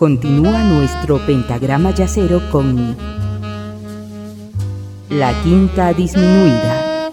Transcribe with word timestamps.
Continúa 0.00 0.64
nuestro 0.64 1.18
pentagrama 1.26 1.90
yacero 1.90 2.40
con 2.50 2.96
la 5.10 5.42
quinta 5.42 5.92
disminuida. 5.92 7.10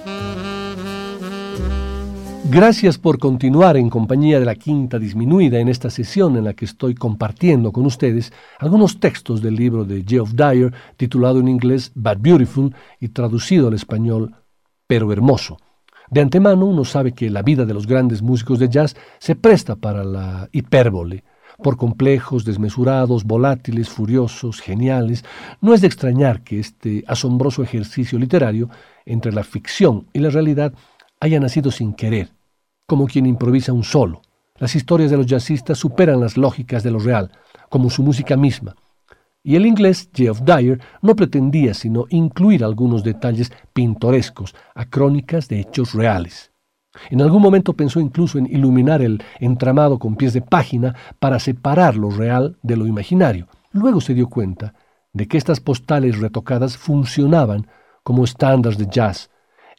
Gracias 2.50 2.98
por 2.98 3.20
continuar 3.20 3.76
en 3.76 3.90
compañía 3.90 4.40
de 4.40 4.46
la 4.46 4.56
quinta 4.56 5.00
disminuida 5.00 5.60
en 5.60 5.68
esta 5.68 5.90
sesión 5.90 6.38
en 6.38 6.46
la 6.46 6.54
que 6.54 6.64
estoy 6.64 6.96
compartiendo 6.96 7.74
con 7.74 7.86
ustedes 7.86 8.32
algunos 8.58 9.02
textos 9.02 9.42
del 9.42 9.58
libro 9.58 9.84
de 9.84 10.06
Geoff 10.08 10.32
Dyer 10.32 10.74
titulado 10.96 11.42
en 11.42 11.50
inglés 11.50 11.92
But 11.94 12.22
Beautiful 12.22 12.74
y 13.02 13.10
traducido 13.10 13.68
al 13.68 13.74
español 13.74 14.34
Pero 14.88 15.12
Hermoso. 15.12 15.58
De 16.10 16.22
antemano 16.22 16.66
uno 16.66 16.86
sabe 16.86 17.12
que 17.12 17.30
la 17.30 17.42
vida 17.42 17.66
de 17.66 17.74
los 17.74 17.86
grandes 17.86 18.22
músicos 18.22 18.60
de 18.60 18.70
jazz 18.70 18.96
se 19.20 19.36
presta 19.36 19.76
para 19.76 20.06
la 20.06 20.48
hipérbole, 20.54 21.26
por 21.62 21.78
complejos, 21.78 22.46
desmesurados, 22.46 23.24
volátiles, 23.24 23.90
furiosos, 23.90 24.62
geniales, 24.62 25.26
no 25.62 25.74
es 25.74 25.82
de 25.82 25.88
extrañar 25.88 26.44
que 26.44 26.60
este 26.60 27.04
asombroso 27.08 27.64
ejercicio 27.64 28.20
literario 28.20 28.70
entre 29.06 29.32
la 29.32 29.44
ficción 29.44 30.08
y 30.14 30.20
la 30.20 30.30
realidad 30.30 30.74
haya 31.20 31.40
nacido 31.40 31.72
sin 31.72 31.94
querer, 31.94 32.30
como 32.86 33.08
quien 33.08 33.26
improvisa 33.26 33.74
un 33.74 33.84
solo. 33.84 34.22
Las 34.58 34.76
historias 34.76 35.12
de 35.12 35.18
los 35.18 35.26
jazzistas 35.26 35.78
superan 35.78 36.20
las 36.20 36.38
lógicas 36.38 36.84
de 36.84 36.92
lo 36.92 37.00
real, 37.00 37.32
como 37.70 37.90
su 37.90 38.04
música 38.04 38.38
misma. 38.38 38.76
Y 39.44 39.56
el 39.56 39.66
inglés 39.66 40.10
Geoff 40.14 40.42
Dyer 40.42 40.80
no 41.02 41.16
pretendía 41.16 41.74
sino 41.74 42.06
incluir 42.10 42.64
algunos 42.64 43.04
detalles 43.04 43.52
pintorescos 43.74 44.56
a 44.76 44.86
crónicas 44.86 45.48
de 45.48 45.62
hechos 45.62 45.94
reales. 45.94 46.52
En 47.10 47.22
algún 47.22 47.42
momento 47.42 47.74
pensó 47.74 48.00
incluso 48.00 48.38
en 48.38 48.46
iluminar 48.46 49.02
el 49.02 49.24
entramado 49.40 50.00
con 50.00 50.16
pies 50.16 50.34
de 50.34 50.42
página 50.42 50.96
para 51.20 51.40
separar 51.40 51.96
lo 51.96 52.10
real 52.10 52.58
de 52.64 52.78
lo 52.78 52.88
imaginario. 52.88 53.48
Luego 53.72 54.02
se 54.02 54.14
dio 54.14 54.28
cuenta 54.28 54.74
de 55.14 55.28
que 55.28 55.38
estas 55.38 55.60
postales 55.60 56.20
retocadas 56.20 56.78
funcionaban 56.78 57.68
como 58.04 58.24
estándares 58.24 58.78
de 58.78 58.88
jazz, 58.88 59.30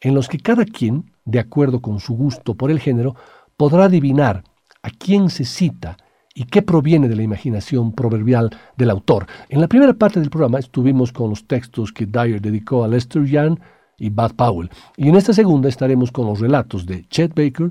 en 0.01 0.15
los 0.15 0.29
que 0.29 0.39
cada 0.39 0.65
quien, 0.65 1.13
de 1.25 1.39
acuerdo 1.39 1.81
con 1.81 2.01
su 2.01 2.15
gusto 2.15 2.55
por 2.55 2.71
el 2.71 2.81
género, 2.81 3.17
podrá 3.57 3.85
adivinar 3.85 4.45
a 4.83 4.91
quién 4.91 5.31
se 5.31 5.45
cita 5.45 5.97
y 6.35 6.45
qué 6.45 6.63
proviene 6.63 7.09
de 7.09 7.17
la 7.17 7.23
imaginación 7.23 7.93
proverbial 7.93 8.51
del 8.77 8.91
autor. 8.91 9.27
En 9.49 9.61
la 9.61 9.67
primera 9.67 9.95
parte 9.95 10.21
del 10.21 10.31
programa 10.31 10.61
estuvimos 10.61 11.13
con 11.13 11.31
los 11.31 11.47
textos 11.47 11.93
que 11.93 12.07
Dyer 12.07 12.41
dedicó 12.41 12.85
a 12.85 12.89
Lester 12.89 13.25
Young, 13.25 13.59
y 13.99 14.11
Bud 14.11 14.33
Powell. 14.37 14.71
Y 14.97 15.09
en 15.09 15.17
esta 15.17 15.33
segunda 15.33 15.69
estaremos 15.69 16.13
con 16.13 16.27
los 16.27 16.41
relatos 16.41 16.87
de 16.87 17.07
Chet 17.09 17.35
Baker 17.35 17.71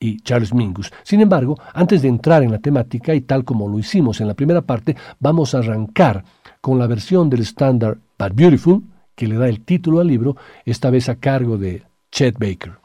y 0.00 0.20
Charles 0.20 0.54
Mingus. 0.54 0.92
Sin 1.02 1.20
embargo, 1.20 1.58
antes 1.74 2.02
de 2.02 2.08
entrar 2.08 2.42
en 2.42 2.52
la 2.52 2.58
temática 2.58 3.14
y 3.14 3.22
tal 3.22 3.44
como 3.44 3.68
lo 3.68 3.78
hicimos 3.78 4.20
en 4.20 4.28
la 4.28 4.34
primera 4.34 4.62
parte, 4.62 4.96
vamos 5.18 5.54
a 5.54 5.58
arrancar 5.58 6.24
con 6.60 6.78
la 6.78 6.86
versión 6.86 7.30
del 7.30 7.40
estándar 7.40 7.98
But 8.18 8.34
Beautiful, 8.34 8.82
que 9.14 9.26
le 9.26 9.36
da 9.36 9.48
el 9.48 9.64
título 9.64 10.00
al 10.00 10.06
libro, 10.06 10.36
esta 10.64 10.90
vez 10.90 11.08
a 11.08 11.16
cargo 11.16 11.58
de 11.58 11.82
Chet 12.10 12.38
Baker. 12.38 12.78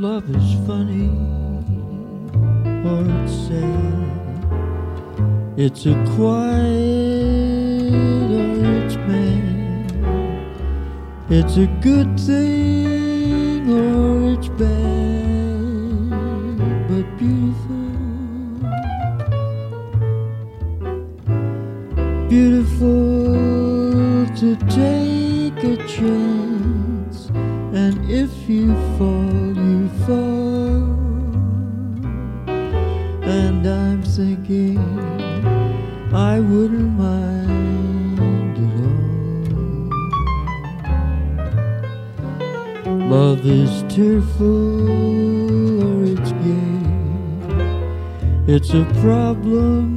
Love 0.00 0.30
is 0.30 0.54
funny. 0.66 1.19
It's 5.56 5.86
a 5.86 5.94
quiet 6.16 7.30
it's 8.90 8.96
mad. 9.08 9.92
It's 11.28 11.56
a 11.56 11.66
good 11.80 12.18
thing 12.18 13.70
or 13.70 14.32
it's 14.34 14.48
bad, 14.48 16.08
but 16.88 17.06
beautiful. 17.18 17.76
Beautiful 22.28 23.30
to 24.40 24.56
take 24.70 25.62
a 25.64 25.76
chance, 25.86 27.30
and 27.74 28.10
if 28.10 28.32
you 28.48 28.74
fall, 28.96 29.29
tearful 43.90 44.88
or 45.82 46.04
it's 46.04 46.32
gay. 46.46 46.80
It's 48.46 48.70
a 48.72 48.84
problem 49.02 49.88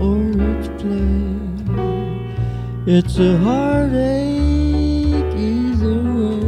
or 0.00 0.20
it's 0.50 0.68
play. 0.82 1.36
It's 2.92 3.18
a 3.20 3.38
heartache 3.38 5.34
either 5.36 6.02
way, 6.18 6.40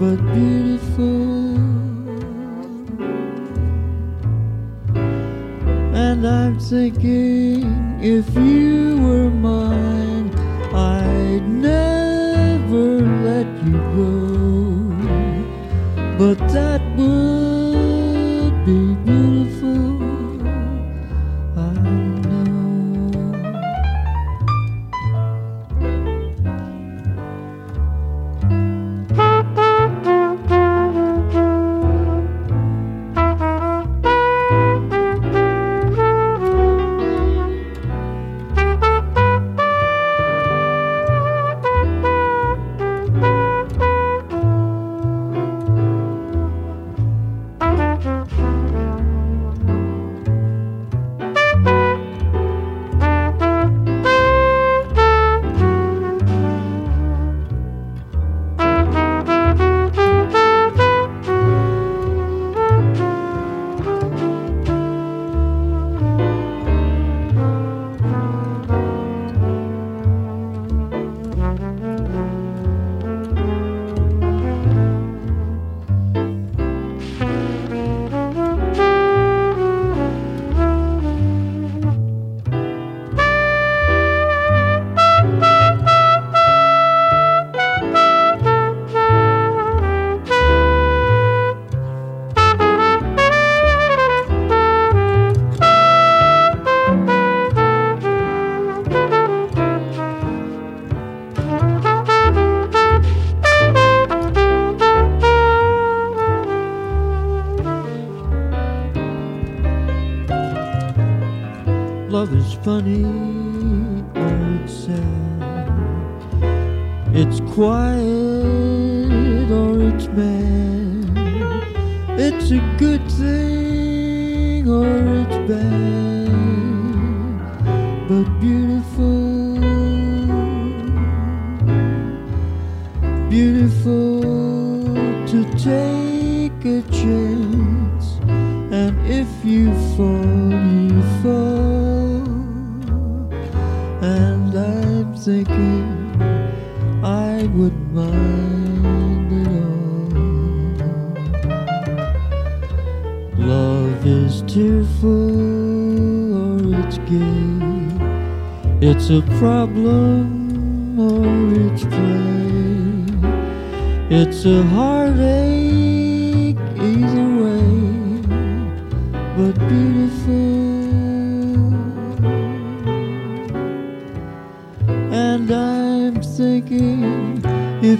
but 0.00 0.18
beautiful. 0.34 1.56
And 5.94 6.26
I'm 6.26 6.58
thinking 6.58 7.62
if 8.02 8.34
you 8.34 8.98
were 9.02 9.30
mine, 9.30 9.81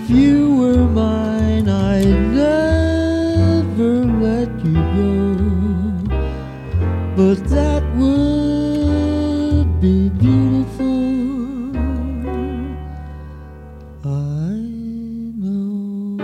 if 0.02 0.10
you 0.10 0.56
were 0.56 0.84
mine, 0.88 1.68
I'd 1.68 2.32
never 2.34 4.04
let 4.20 4.48
you 4.64 4.80
go. 4.98 5.36
But 7.16 7.38
that 7.48 7.82
would 7.96 9.80
be 9.80 10.08
beautiful. 10.18 11.72
I 14.04 14.56
know. 15.38 16.18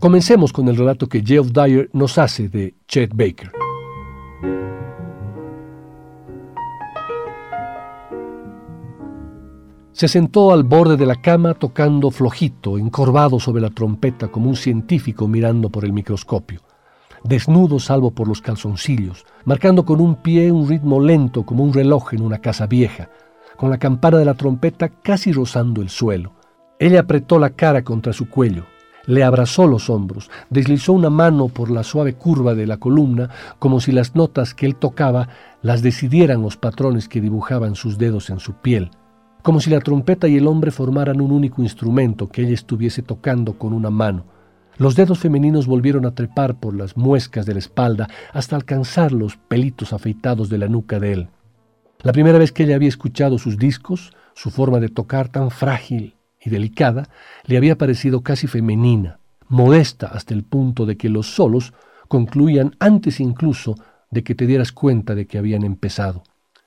Comencemos 0.00 0.52
con 0.52 0.68
el 0.68 0.76
relato 0.76 1.08
que 1.08 1.22
Geoff 1.22 1.50
Dyer 1.50 1.88
nos 1.94 2.18
hace 2.18 2.48
de 2.48 2.74
Chet 2.86 3.10
Baker. 3.14 3.63
Se 9.94 10.08
sentó 10.08 10.52
al 10.52 10.64
borde 10.64 10.96
de 10.96 11.06
la 11.06 11.14
cama 11.14 11.54
tocando 11.54 12.10
flojito, 12.10 12.78
encorvado 12.78 13.38
sobre 13.38 13.62
la 13.62 13.70
trompeta 13.70 14.26
como 14.26 14.48
un 14.48 14.56
científico 14.56 15.28
mirando 15.28 15.70
por 15.70 15.84
el 15.84 15.92
microscopio, 15.92 16.62
desnudo 17.22 17.78
salvo 17.78 18.10
por 18.10 18.26
los 18.26 18.42
calzoncillos, 18.42 19.24
marcando 19.44 19.84
con 19.84 20.00
un 20.00 20.16
pie 20.16 20.50
un 20.50 20.68
ritmo 20.68 20.98
lento 20.98 21.46
como 21.46 21.62
un 21.62 21.72
reloj 21.72 22.12
en 22.12 22.22
una 22.22 22.38
casa 22.38 22.66
vieja, 22.66 23.08
con 23.56 23.70
la 23.70 23.78
campana 23.78 24.18
de 24.18 24.24
la 24.24 24.34
trompeta 24.34 24.88
casi 24.88 25.30
rozando 25.30 25.80
el 25.80 25.90
suelo. 25.90 26.32
Ella 26.80 27.02
apretó 27.02 27.38
la 27.38 27.50
cara 27.50 27.84
contra 27.84 28.12
su 28.12 28.28
cuello, 28.28 28.64
le 29.06 29.22
abrazó 29.22 29.68
los 29.68 29.88
hombros, 29.90 30.28
deslizó 30.50 30.92
una 30.92 31.08
mano 31.08 31.46
por 31.46 31.70
la 31.70 31.84
suave 31.84 32.14
curva 32.14 32.56
de 32.56 32.66
la 32.66 32.78
columna, 32.78 33.30
como 33.60 33.78
si 33.78 33.92
las 33.92 34.16
notas 34.16 34.54
que 34.54 34.66
él 34.66 34.74
tocaba 34.74 35.28
las 35.62 35.82
decidieran 35.82 36.42
los 36.42 36.56
patrones 36.56 37.08
que 37.08 37.20
dibujaban 37.20 37.76
sus 37.76 37.96
dedos 37.96 38.28
en 38.30 38.40
su 38.40 38.54
piel, 38.54 38.90
como 39.44 39.60
si 39.60 39.68
la 39.68 39.80
trompeta 39.80 40.26
y 40.26 40.38
el 40.38 40.46
hombre 40.46 40.70
formaran 40.70 41.20
un 41.20 41.30
único 41.30 41.60
instrumento 41.62 42.30
que 42.30 42.40
ella 42.40 42.54
estuviese 42.54 43.02
tocando 43.02 43.58
con 43.58 43.74
una 43.74 43.90
mano. 43.90 44.24
Los 44.78 44.96
dedos 44.96 45.18
femeninos 45.18 45.66
volvieron 45.66 46.06
a 46.06 46.14
trepar 46.14 46.58
por 46.58 46.74
las 46.74 46.96
muescas 46.96 47.44
de 47.44 47.52
la 47.52 47.58
espalda 47.58 48.08
hasta 48.32 48.56
alcanzar 48.56 49.12
los 49.12 49.36
pelitos 49.36 49.92
afeitados 49.92 50.48
de 50.48 50.56
la 50.56 50.68
nuca 50.68 50.98
de 50.98 51.12
él. 51.12 51.28
La 52.02 52.12
primera 52.12 52.38
vez 52.38 52.52
que 52.52 52.62
ella 52.62 52.76
había 52.76 52.88
escuchado 52.88 53.36
sus 53.36 53.58
discos, 53.58 54.14
su 54.32 54.50
forma 54.50 54.80
de 54.80 54.88
tocar 54.88 55.28
tan 55.28 55.50
frágil 55.50 56.16
y 56.40 56.48
delicada, 56.48 57.10
le 57.44 57.58
había 57.58 57.76
parecido 57.76 58.22
casi 58.22 58.46
femenina, 58.46 59.20
modesta 59.46 60.06
hasta 60.06 60.32
el 60.32 60.44
punto 60.44 60.86
de 60.86 60.96
que 60.96 61.10
los 61.10 61.26
solos 61.34 61.74
concluían 62.08 62.76
antes 62.80 63.20
incluso 63.20 63.74
de 64.10 64.24
que 64.24 64.34
te 64.34 64.46
dieras 64.46 64.72
cuenta 64.72 65.14
de 65.14 65.26
que 65.26 65.36
habían 65.36 65.64
empezado. 65.64 66.22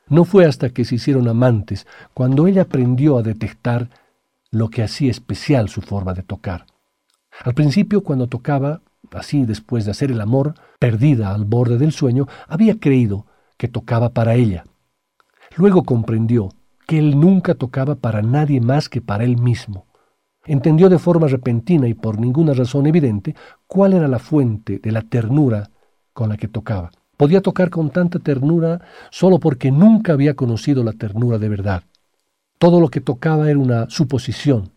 No 0.09 0.25
fue 0.25 0.45
hasta 0.45 0.69
que 0.69 0.86
se 0.86 0.95
hicieron 0.95 1.27
amantes 1.27 1.86
cuando 2.13 2.48
ella 2.48 2.63
aprendió 2.63 3.18
a 3.18 3.24
detectar 3.24 3.89
lo 4.51 4.69
que 4.69 4.83
hacía 4.83 5.12
especial 5.12 5.69
su 5.69 5.81
forma 5.81 6.13
de 6.13 6.24
tocar. 6.24 6.65
Al 7.44 7.54
principio, 7.54 8.04
cuando 8.04 8.27
tocaba, 8.27 8.81
así 9.12 9.45
después 9.45 9.86
de 9.86 9.92
hacer 9.92 10.12
el 10.12 10.21
amor, 10.21 10.56
perdida 10.80 11.33
al 11.33 11.45
borde 11.45 11.77
del 11.77 11.92
sueño, 11.92 12.27
había 12.48 12.80
creído 12.80 13.25
que 13.57 13.68
tocaba 13.68 14.09
para 14.09 14.36
ella. 14.36 14.65
Luego 15.56 15.83
comprendió 15.83 16.50
que 16.88 17.00
él 17.00 17.19
nunca 17.19 17.56
tocaba 17.56 17.95
para 17.95 18.21
nadie 18.21 18.62
más 18.62 18.89
que 18.89 19.01
para 19.01 19.24
él 19.24 19.38
mismo. 19.38 19.86
Entendió 20.45 20.88
de 20.88 21.00
forma 21.00 21.27
repentina 21.27 21.88
y 21.88 21.94
por 21.94 22.19
ninguna 22.19 22.54
razón 22.54 22.88
evidente 22.88 23.36
cuál 23.68 23.94
era 23.94 24.07
la 24.07 24.19
fuente 24.19 24.80
de 24.80 24.92
la 24.92 25.01
ternura 25.01 25.69
con 26.13 26.30
la 26.30 26.38
que 26.38 26.48
tocaba. 26.48 26.92
Podía 27.17 27.41
tocar 27.41 27.71
con 27.71 27.89
tanta 27.89 28.19
ternura 28.19 28.79
solo 29.09 29.39
porque 29.39 29.71
nunca 29.71 30.13
había 30.13 30.35
conocido 30.35 30.83
la 30.83 30.93
ternura 30.93 31.39
de 31.39 31.49
verdad. 31.49 31.83
Todo 32.59 32.79
lo 32.79 32.89
que 32.89 33.01
tocaba 33.01 33.49
era 33.49 33.59
una 33.59 33.89
suposición. 33.89 34.71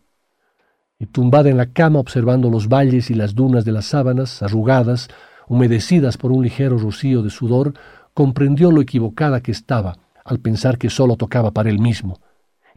Y 0.99 1.05
tumbada 1.05 1.49
en 1.49 1.57
la 1.57 1.67
cama 1.67 1.99
observando 1.99 2.49
los 2.49 2.67
valles 2.67 3.09
y 3.11 3.13
las 3.13 3.35
dunas 3.35 3.63
de 3.63 3.71
las 3.71 3.85
sábanas, 3.85 4.41
arrugadas, 4.41 5.07
humedecidas 5.47 6.17
por 6.17 6.31
un 6.31 6.43
ligero 6.43 6.77
rocío 6.77 7.21
de 7.21 7.29
sudor, 7.29 7.73
comprendió 8.13 8.71
lo 8.71 8.81
equivocada 8.81 9.41
que 9.41 9.51
estaba 9.51 9.97
al 10.23 10.39
pensar 10.39 10.77
que 10.77 10.89
solo 10.89 11.15
tocaba 11.15 11.51
para 11.51 11.69
él 11.69 11.79
mismo. 11.79 12.19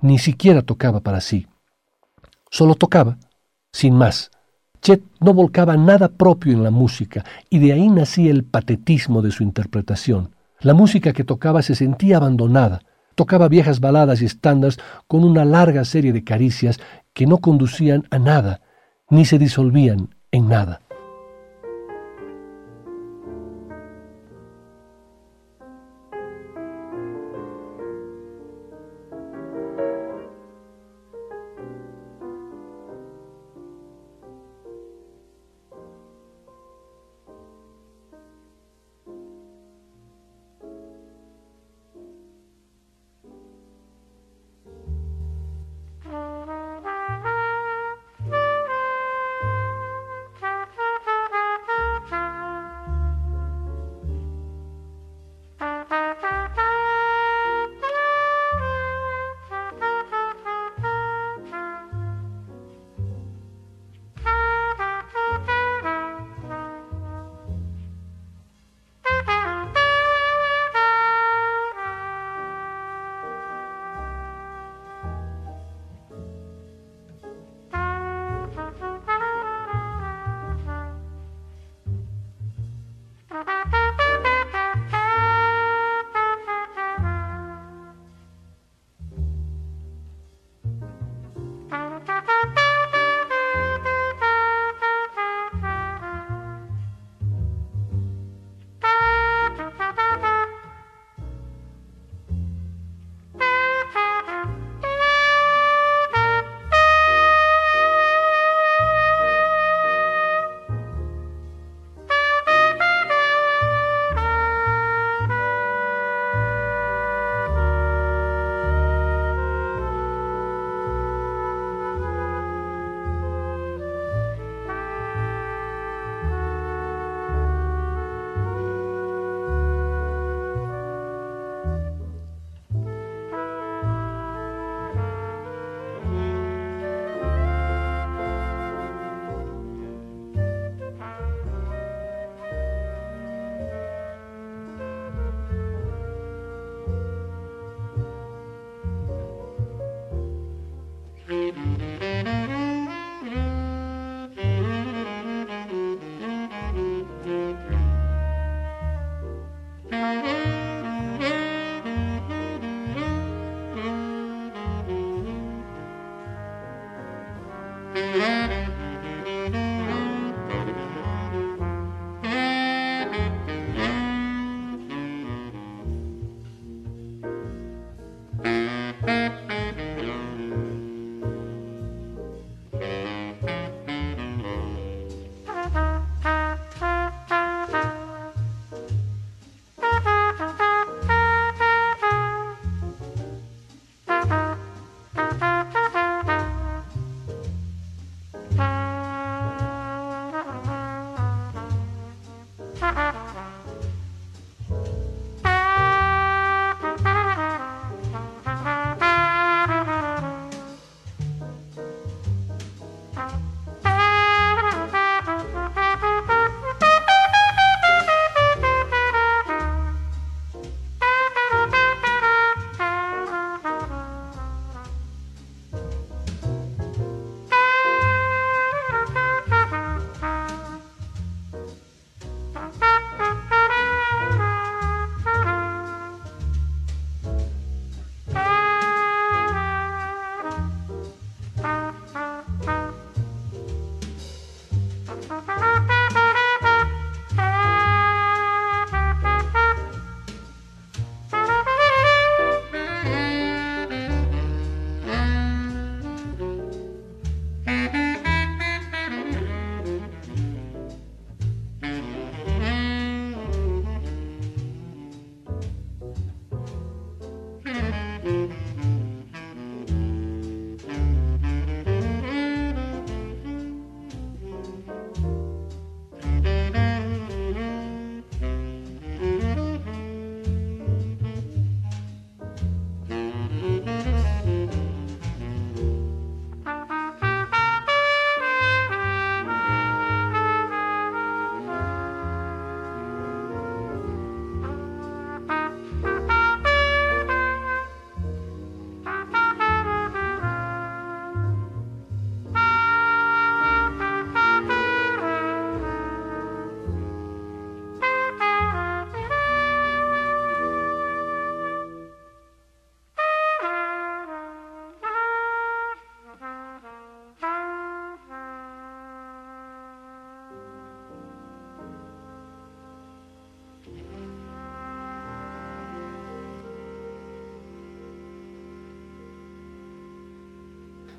Ni 0.00 0.18
siquiera 0.18 0.62
tocaba 0.62 1.00
para 1.00 1.20
sí. 1.20 1.46
Solo 2.50 2.74
tocaba, 2.74 3.18
sin 3.72 3.94
más. 3.94 4.30
Chet 4.84 5.02
no 5.18 5.32
volcaba 5.32 5.78
nada 5.78 6.08
propio 6.10 6.52
en 6.52 6.62
la 6.62 6.70
música, 6.70 7.24
y 7.48 7.58
de 7.58 7.72
ahí 7.72 7.88
nacía 7.88 8.30
el 8.30 8.44
patetismo 8.44 9.22
de 9.22 9.30
su 9.30 9.42
interpretación. 9.42 10.34
La 10.60 10.74
música 10.74 11.14
que 11.14 11.24
tocaba 11.24 11.62
se 11.62 11.74
sentía 11.74 12.18
abandonada, 12.18 12.82
tocaba 13.14 13.48
viejas 13.48 13.80
baladas 13.80 14.20
y 14.20 14.26
estándares 14.26 14.78
con 15.08 15.24
una 15.24 15.46
larga 15.46 15.86
serie 15.86 16.12
de 16.12 16.22
caricias 16.22 16.80
que 17.14 17.26
no 17.26 17.38
conducían 17.38 18.04
a 18.10 18.18
nada, 18.18 18.60
ni 19.08 19.24
se 19.24 19.38
disolvían 19.38 20.14
en 20.30 20.48
nada. 20.50 20.82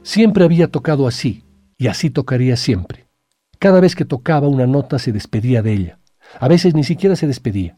Siempre 0.06 0.46
había 0.46 0.68
tocado 0.68 1.08
así, 1.08 1.44
y 1.80 1.88
así 1.88 2.12
tocaría 2.12 2.58
siempre. 2.58 3.08
Cada 3.58 3.80
vez 3.80 3.96
que 3.96 4.06
tocaba 4.06 4.48
una 4.48 4.68
nota 4.68 5.00
se 5.00 5.12
despedía 5.12 5.64
de 5.64 5.74
ella. 5.74 6.00
A 6.40 6.48
veces 6.48 6.76
ni 6.76 6.84
siquiera 6.84 7.16
se 7.16 7.26
despedía. 7.26 7.76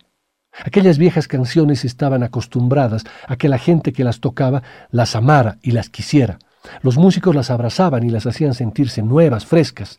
Aquellas 0.52 0.98
viejas 0.98 1.30
canciones 1.30 1.86
estaban 1.86 2.24
acostumbradas 2.24 3.06
a 3.28 3.38
que 3.38 3.48
la 3.48 3.58
gente 3.58 3.94
que 3.94 4.04
las 4.04 4.20
tocaba 4.20 4.62
las 4.92 5.16
amara 5.16 5.58
y 5.62 5.72
las 5.72 5.90
quisiera. 5.90 6.38
Los 6.82 6.98
músicos 6.98 7.34
las 7.34 7.50
abrazaban 7.50 8.04
y 8.04 8.10
las 8.10 8.26
hacían 8.26 8.54
sentirse 8.54 9.02
nuevas, 9.04 9.46
frescas. 9.46 9.98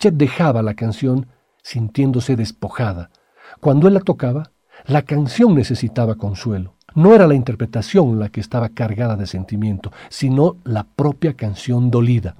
Chet 0.00 0.14
dejaba 0.14 0.60
la 0.60 0.74
canción 0.74 1.28
sintiéndose 1.62 2.34
despojada. 2.34 3.10
Cuando 3.60 3.86
él 3.86 3.94
la 3.94 4.00
tocaba, 4.00 4.50
la 4.86 5.02
canción 5.02 5.54
necesitaba 5.54 6.16
consuelo. 6.16 6.74
No 6.94 7.12
era 7.12 7.26
la 7.26 7.34
interpretación 7.34 8.20
la 8.20 8.28
que 8.28 8.40
estaba 8.40 8.68
cargada 8.68 9.16
de 9.16 9.26
sentimiento, 9.26 9.90
sino 10.08 10.56
la 10.62 10.84
propia 10.84 11.34
canción 11.34 11.90
dolida. 11.90 12.36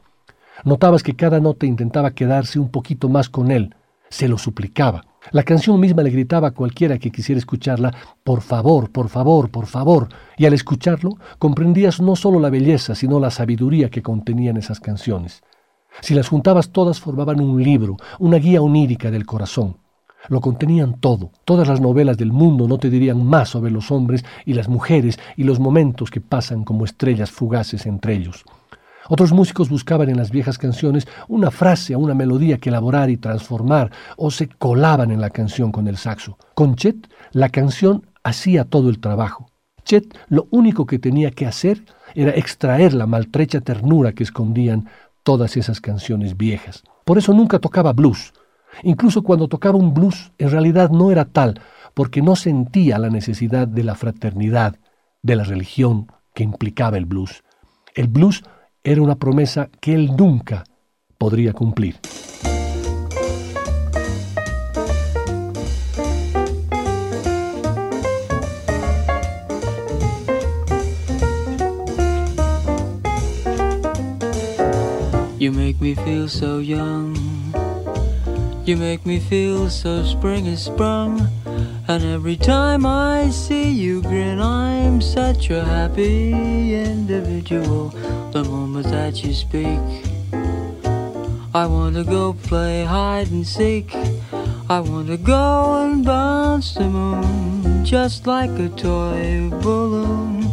Notabas 0.63 1.03
que 1.03 1.17
cada 1.17 1.41
nota 1.41 1.67
intentaba 1.67 2.13
quedarse 2.13 2.61
un 2.61 2.69
poquito 2.71 3.09
más 3.09 3.29
con 3.29 3.51
él, 3.51 3.75
se 4.09 4.29
lo 4.29 4.39
suplicaba. 4.39 5.05
La 5.33 5.43
canción 5.43 5.81
misma 5.81 6.05
le 6.05 6.11
gritaba 6.11 6.49
a 6.49 6.51
cualquiera 6.53 6.99
que 6.99 7.11
quisiera 7.11 7.39
escucharla, 7.39 7.93
por 8.23 8.43
favor, 8.43 8.91
por 8.91 9.09
favor, 9.09 9.51
por 9.51 9.67
favor, 9.67 10.09
y 10.37 10.47
al 10.47 10.53
escucharlo 10.53 11.17
comprendías 11.39 12.01
no 12.01 12.15
solo 12.15 12.39
la 12.39 12.51
belleza, 12.51 12.95
sino 12.95 13.19
la 13.19 13.31
sabiduría 13.31 13.91
que 13.91 14.03
contenían 14.03 14.57
esas 14.57 14.79
canciones. 14.79 15.43
Si 16.01 16.15
las 16.15 16.29
juntabas 16.29 16.71
todas 16.71 17.01
formaban 17.01 17.41
un 17.41 17.61
libro, 17.61 17.97
una 18.21 18.37
guía 18.37 18.63
onírica 18.63 19.11
del 19.11 19.27
corazón. 19.27 19.79
Lo 20.29 20.41
contenían 20.41 21.01
todo. 21.01 21.31
Todas 21.45 21.69
las 21.69 21.81
novelas 21.81 22.17
del 22.17 22.33
mundo 22.33 22.67
no 22.69 22.79
te 22.79 22.91
dirían 22.91 23.25
más 23.25 23.51
sobre 23.51 23.71
los 23.71 23.91
hombres 23.91 24.25
y 24.45 24.55
las 24.55 24.69
mujeres 24.69 25.19
y 25.37 25.45
los 25.45 25.61
momentos 25.61 26.11
que 26.11 26.21
pasan 26.21 26.65
como 26.65 26.85
estrellas 26.85 27.31
fugaces 27.31 27.87
entre 27.87 28.15
ellos. 28.15 28.45
Otros 29.09 29.33
músicos 29.33 29.69
buscaban 29.69 30.09
en 30.09 30.17
las 30.17 30.31
viejas 30.31 30.57
canciones 30.57 31.07
una 31.29 31.51
frase 31.51 31.95
o 31.95 31.99
una 31.99 32.15
melodía 32.15 32.59
que 32.59 32.71
elaborar 32.71 33.11
y 33.11 33.19
transformar, 33.19 33.91
o 34.17 34.31
se 34.31 34.49
colaban 34.49 35.11
en 35.11 35.21
la 35.21 35.29
canción 35.29 35.73
con 35.73 35.89
el 35.89 35.99
saxo. 35.99 36.39
Con 36.55 36.75
Chet, 36.77 37.09
la 37.33 37.51
canción 37.51 38.07
hacía 38.23 38.65
todo 38.65 38.89
el 38.89 39.01
trabajo. 39.01 39.51
Chet 39.85 40.19
lo 40.29 40.49
único 40.51 40.87
que 40.87 40.99
tenía 40.99 41.31
que 41.31 41.47
hacer 41.47 41.85
era 42.15 42.31
extraer 42.31 42.95
la 42.95 43.07
maltrecha 43.07 43.61
ternura 43.61 44.13
que 44.13 44.23
escondían 44.23 44.89
todas 45.23 45.59
esas 45.59 45.83
canciones 45.83 46.39
viejas. 46.39 46.83
Por 47.05 47.19
eso 47.19 47.35
nunca 47.35 47.59
tocaba 47.59 47.93
blues. 47.93 48.33
Incluso 48.83 49.23
cuando 49.23 49.49
tocaba 49.49 49.79
un 49.79 49.95
blues, 49.95 50.33
en 50.39 50.51
realidad 50.51 50.91
no 50.91 51.11
era 51.11 51.25
tal, 51.25 51.61
porque 51.95 52.23
no 52.23 52.37
sentía 52.37 52.99
la 52.99 53.11
necesidad 53.11 53.69
de 53.69 53.85
la 53.85 53.95
fraternidad, 53.95 54.77
de 55.23 55.37
la 55.37 55.45
religión 55.45 56.09
que 56.35 56.43
implicaba 56.43 56.99
el 56.99 57.07
blues. 57.07 57.45
El 57.95 58.09
blues 58.09 58.43
era 58.83 59.01
una 59.01 59.17
promesa 59.17 59.71
que 59.81 59.95
él 59.95 60.17
nunca 60.17 60.65
podría 61.17 61.53
cumplir. 61.53 61.97
You 75.45 75.53
make 75.53 75.79
me 75.79 75.95
feel 75.95 76.27
so 76.27 76.61
young. 76.61 77.15
You 78.67 78.79
make 78.79 79.05
me 79.05 79.21
feel 79.21 79.69
so 79.69 80.03
spring 80.05 80.47
is 80.47 80.63
sprung. 80.63 81.29
And 81.87 82.03
every 82.03 82.37
time 82.37 82.87
I 82.87 83.29
see 83.29 83.71
you 83.71 84.01
grin, 84.01 84.41
I'm 84.41 85.03
such 85.03 85.51
a 85.51 85.63
happy 85.63 86.75
individual. 86.75 87.91
The 88.33 88.43
moment 88.43 88.87
that 88.87 89.23
you 89.23 89.35
speak, 89.35 89.79
I 91.53 91.67
wanna 91.67 92.05
go 92.05 92.33
play 92.33 92.85
hide 92.85 93.31
and 93.31 93.47
seek. 93.47 93.95
I 94.71 94.81
wanna 94.81 95.19
go 95.19 95.83
and 95.83 96.03
bounce 96.03 96.73
the 96.73 96.89
moon 96.89 97.85
just 97.85 98.27
like 98.27 98.59
a 98.59 98.71
toy 98.71 99.51
balloon. 99.61 100.49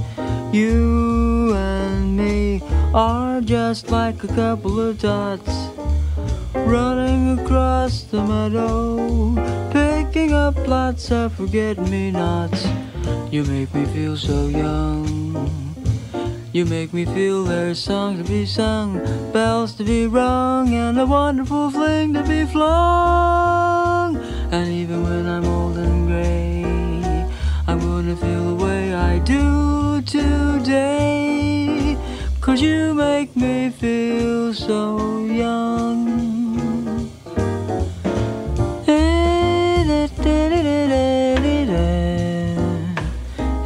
You 0.51 1.55
and 1.55 2.17
me 2.17 2.61
are 2.93 3.39
just 3.39 3.89
like 3.89 4.21
a 4.25 4.27
couple 4.27 4.81
of 4.81 4.99
dots 4.99 5.70
running 6.71 7.37
across 7.37 8.03
the 8.03 8.23
meadow, 8.23 9.35
picking 9.71 10.31
up 10.31 10.55
lots 10.67 11.11
of 11.11 11.33
forget-me-nots. 11.33 12.65
You 13.29 13.43
make 13.43 13.73
me 13.73 13.83
feel 13.85 14.15
so 14.15 14.47
young. 14.47 15.11
You 16.53 16.65
make 16.65 16.93
me 16.93 17.03
feel 17.03 17.43
there's 17.43 17.77
songs 17.77 18.21
to 18.21 18.23
be 18.23 18.45
sung, 18.45 19.01
bells 19.33 19.73
to 19.75 19.83
be 19.83 20.07
rung, 20.07 20.73
and 20.73 20.97
a 20.97 21.05
wonderful 21.05 21.71
fling 21.71 22.13
to 22.13 22.23
be 22.23 22.45
flung. 22.45 24.15
And 24.51 24.71
even 24.71 25.03
when 25.03 25.27
I'm 25.27 25.43
old 25.43 25.77
and 25.77 26.07
gray, 26.07 26.63
I'm 27.67 27.79
gonna 27.79 28.15
feel 28.15 28.55
the 28.55 28.63
way 28.63 28.93
I 28.93 29.19
do 29.19 30.01
today. 30.03 31.97
Cause 32.39 32.61
you 32.61 32.93
make 32.93 33.35
me 33.35 33.71
feel 33.71 34.53
so 34.53 35.25
young. 35.25 36.30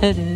You 0.06 0.36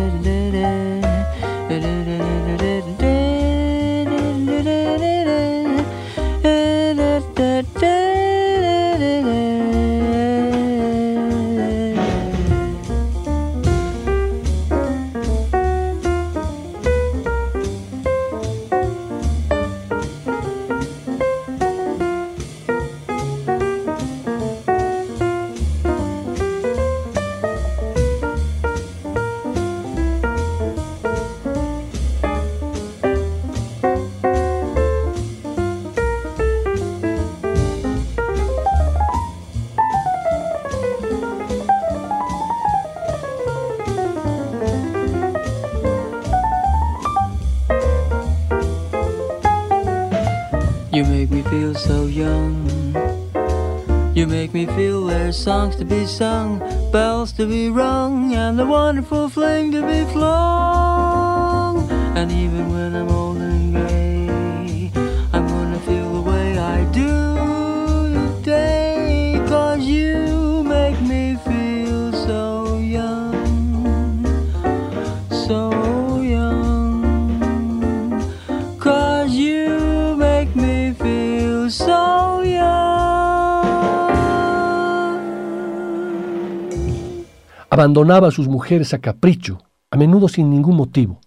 Abandonaba 87.91 88.29
a 88.29 88.31
sus 88.31 88.47
mujeres 88.47 88.93
a 88.93 88.99
capricho, 88.99 89.57
a 89.89 89.97
menudo 89.97 90.29
sin 90.29 90.49
ningún 90.49 90.77
motivo. 90.77 91.19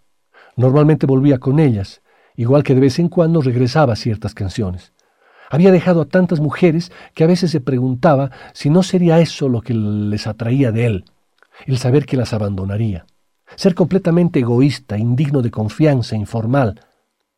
Normalmente 0.56 1.04
volvía 1.04 1.36
con 1.36 1.60
ellas, 1.60 2.00
igual 2.36 2.62
que 2.62 2.74
de 2.74 2.80
vez 2.80 2.98
en 2.98 3.10
cuando 3.10 3.42
regresaba 3.42 3.92
a 3.92 3.96
ciertas 3.96 4.32
canciones. 4.32 4.94
Había 5.50 5.70
dejado 5.70 6.00
a 6.00 6.04
tantas 6.06 6.40
mujeres 6.40 6.90
que 7.14 7.22
a 7.22 7.26
veces 7.26 7.50
se 7.50 7.60
preguntaba 7.60 8.30
si 8.54 8.70
no 8.70 8.82
sería 8.82 9.20
eso 9.20 9.50
lo 9.50 9.60
que 9.60 9.74
les 9.74 10.26
atraía 10.26 10.72
de 10.72 10.86
él, 10.86 11.04
el 11.66 11.76
saber 11.76 12.06
que 12.06 12.16
las 12.16 12.32
abandonaría, 12.32 13.04
ser 13.56 13.74
completamente 13.74 14.40
egoísta, 14.40 14.96
indigno 14.96 15.42
de 15.42 15.50
confianza, 15.50 16.16
informal 16.16 16.80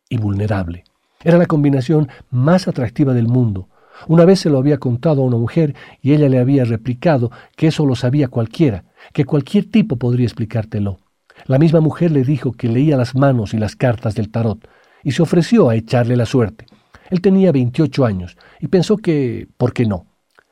y 0.07 0.19
vulnerable. 0.19 0.85
Era 1.21 1.37
la 1.37 1.47
combinación 1.47 2.07
más 2.29 2.69
atractiva 2.69 3.13
del 3.13 3.27
mundo. 3.27 3.67
Una 4.07 4.23
vez 4.23 4.39
se 4.39 4.49
lo 4.49 4.57
había 4.57 4.77
contado 4.77 5.21
a 5.21 5.25
una 5.25 5.35
mujer 5.35 5.75
y 6.01 6.13
ella 6.13 6.29
le 6.29 6.39
había 6.39 6.63
replicado 6.63 7.29
que 7.57 7.67
eso 7.67 7.85
lo 7.85 7.95
sabía 7.95 8.29
cualquiera, 8.29 8.85
que 9.13 9.25
cualquier 9.25 9.69
tipo 9.69 9.97
podría 9.97 10.25
explicártelo. 10.25 10.99
La 11.45 11.59
misma 11.59 11.81
mujer 11.81 12.11
le 12.11 12.23
dijo 12.23 12.51
que 12.51 12.67
leía 12.67 12.97
las 12.97 13.15
manos 13.15 13.53
y 13.53 13.57
las 13.57 13.75
cartas 13.75 14.15
del 14.15 14.31
tarot 14.31 14.67
y 15.03 15.11
se 15.11 15.21
ofreció 15.21 15.69
a 15.69 15.75
echarle 15.75 16.15
la 16.15 16.25
suerte. 16.25 16.65
Él 17.09 17.21
tenía 17.21 17.51
28 17.51 18.05
años 18.05 18.37
y 18.59 18.67
pensó 18.67 18.97
que, 18.97 19.47
¿por 19.57 19.73
qué 19.73 19.85
no? 19.85 20.07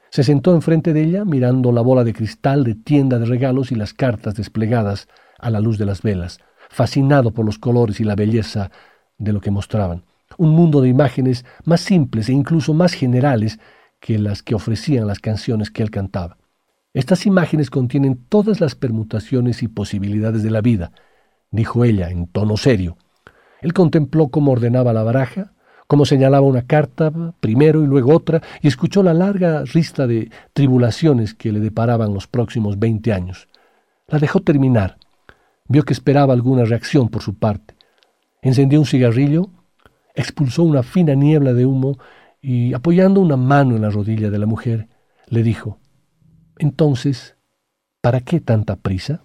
Se 0.10 0.23
sentó 0.23 0.55
enfrente 0.55 0.93
de 0.93 1.03
ella 1.03 1.25
mirando 1.25 1.71
la 1.71 1.81
bola 1.81 2.03
de 2.03 2.13
cristal 2.13 2.63
de 2.63 2.75
tienda 2.75 3.19
de 3.19 3.25
regalos 3.25 3.71
y 3.71 3.75
las 3.75 3.93
cartas 3.93 4.36
desplegadas 4.36 5.08
a 5.39 5.49
la 5.49 5.60
luz 5.60 5.77
de 5.77 5.86
las 5.86 6.01
velas, 6.01 6.39
fascinado 6.69 7.34
por 7.34 7.45
los 7.45 7.60
colores 7.60 7.99
y 7.99 8.05
la 8.05 8.15
belleza 8.15 8.71
de 9.17 9.34
lo 9.34 9.41
que 9.41 9.51
mostraban. 9.51 10.05
Un 10.38 10.51
mundo 10.51 10.81
de 10.81 10.89
imágenes 10.89 11.45
más 11.65 11.81
simples 11.81 12.29
e 12.29 12.34
incluso 12.34 12.73
más 12.73 12.93
generales 12.93 13.60
que 13.99 14.17
las 14.17 14.41
que 14.41 14.55
ofrecían 14.55 15.08
las 15.08 15.19
canciones 15.19 15.71
que 15.71 15.84
él 15.84 15.91
cantaba. 15.91 16.38
Estas 16.95 17.25
imágenes 17.25 17.69
contienen 17.69 18.15
todas 18.29 18.62
las 18.62 18.73
permutaciones 18.73 19.62
y 19.63 19.67
posibilidades 19.67 20.43
de 20.43 20.49
la 20.49 20.62
vida, 20.62 20.93
dijo 21.51 21.84
ella 21.84 22.10
en 22.10 22.25
tono 22.25 22.55
serio. 22.55 22.95
Él 23.60 23.73
contempló 23.73 24.29
cómo 24.29 24.53
ordenaba 24.53 24.93
la 24.93 25.03
baraja, 25.03 25.51
cómo 25.88 26.05
señalaba 26.05 26.47
una 26.47 26.62
carta 26.62 27.12
primero 27.41 27.84
y 27.84 27.88
luego 27.88 28.15
otra, 28.15 28.41
y 28.62 28.69
escuchó 28.69 29.03
la 29.03 29.13
larga 29.13 29.65
lista 29.73 30.08
de 30.08 30.31
tribulaciones 30.53 31.34
que 31.34 31.51
le 31.51 31.60
deparaban 31.60 32.13
los 32.13 32.27
próximos 32.27 32.79
veinte 32.79 33.12
años. 33.12 33.49
La 34.08 34.17
dejó 34.17 34.39
terminar. 34.39 34.97
Vio 35.67 35.84
que 35.84 35.91
esperaba 35.91 36.31
alguna 36.31 36.63
reacción 36.63 37.10
por 37.10 37.21
su 37.21 37.38
parte. 37.38 37.75
Encendió 38.41 38.79
un 38.79 38.86
cigarrillo, 38.86 39.49
expulsó 40.13 40.63
una 40.63 40.81
fina 40.81 41.13
niebla 41.13 41.51
de 41.51 41.65
humo 41.65 41.97
y, 42.41 42.73
apoyando 42.73 43.19
una 43.19 43.36
mano 43.36 43.75
en 43.75 43.81
la 43.81 43.89
rodilla 43.89 44.29
de 44.29 44.39
la 44.39 44.45
mujer, 44.45 44.88
le 45.27 45.43
dijo, 45.43 45.79
Entonces, 46.58 47.36
¿para 48.02 48.22
qué 48.22 48.39
tanta 48.39 48.78
prisa? 48.78 49.24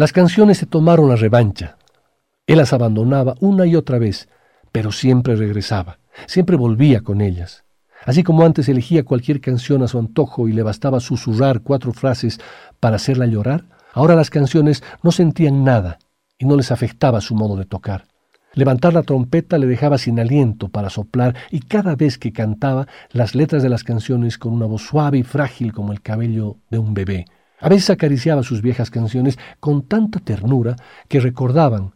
Las 0.00 0.14
canciones 0.14 0.56
se 0.56 0.64
tomaron 0.64 1.10
la 1.10 1.16
revancha. 1.16 1.76
Él 2.46 2.56
las 2.56 2.72
abandonaba 2.72 3.34
una 3.40 3.66
y 3.66 3.76
otra 3.76 3.98
vez, 3.98 4.30
pero 4.72 4.92
siempre 4.92 5.36
regresaba, 5.36 5.98
siempre 6.26 6.56
volvía 6.56 7.02
con 7.02 7.20
ellas. 7.20 7.64
Así 8.06 8.22
como 8.22 8.46
antes 8.46 8.70
elegía 8.70 9.04
cualquier 9.04 9.42
canción 9.42 9.82
a 9.82 9.88
su 9.88 9.98
antojo 9.98 10.48
y 10.48 10.54
le 10.54 10.62
bastaba 10.62 11.00
susurrar 11.00 11.60
cuatro 11.60 11.92
frases 11.92 12.40
para 12.80 12.96
hacerla 12.96 13.26
llorar, 13.26 13.66
ahora 13.92 14.14
las 14.14 14.30
canciones 14.30 14.82
no 15.02 15.12
sentían 15.12 15.64
nada 15.64 15.98
y 16.38 16.46
no 16.46 16.56
les 16.56 16.72
afectaba 16.72 17.20
su 17.20 17.34
modo 17.34 17.56
de 17.56 17.66
tocar. 17.66 18.06
Levantar 18.54 18.94
la 18.94 19.02
trompeta 19.02 19.58
le 19.58 19.66
dejaba 19.66 19.98
sin 19.98 20.18
aliento 20.18 20.70
para 20.70 20.88
soplar 20.88 21.36
y 21.50 21.60
cada 21.60 21.94
vez 21.94 22.16
que 22.16 22.32
cantaba 22.32 22.88
las 23.10 23.34
letras 23.34 23.62
de 23.62 23.68
las 23.68 23.84
canciones 23.84 24.38
con 24.38 24.54
una 24.54 24.64
voz 24.64 24.80
suave 24.80 25.18
y 25.18 25.24
frágil 25.24 25.74
como 25.74 25.92
el 25.92 26.00
cabello 26.00 26.56
de 26.70 26.78
un 26.78 26.94
bebé. 26.94 27.26
A 27.60 27.68
veces 27.68 27.90
acariciaba 27.90 28.42
sus 28.42 28.62
viejas 28.62 28.90
canciones 28.90 29.38
con 29.60 29.82
tanta 29.82 30.18
ternura 30.18 30.76
que 31.08 31.20
recordaban 31.20 31.94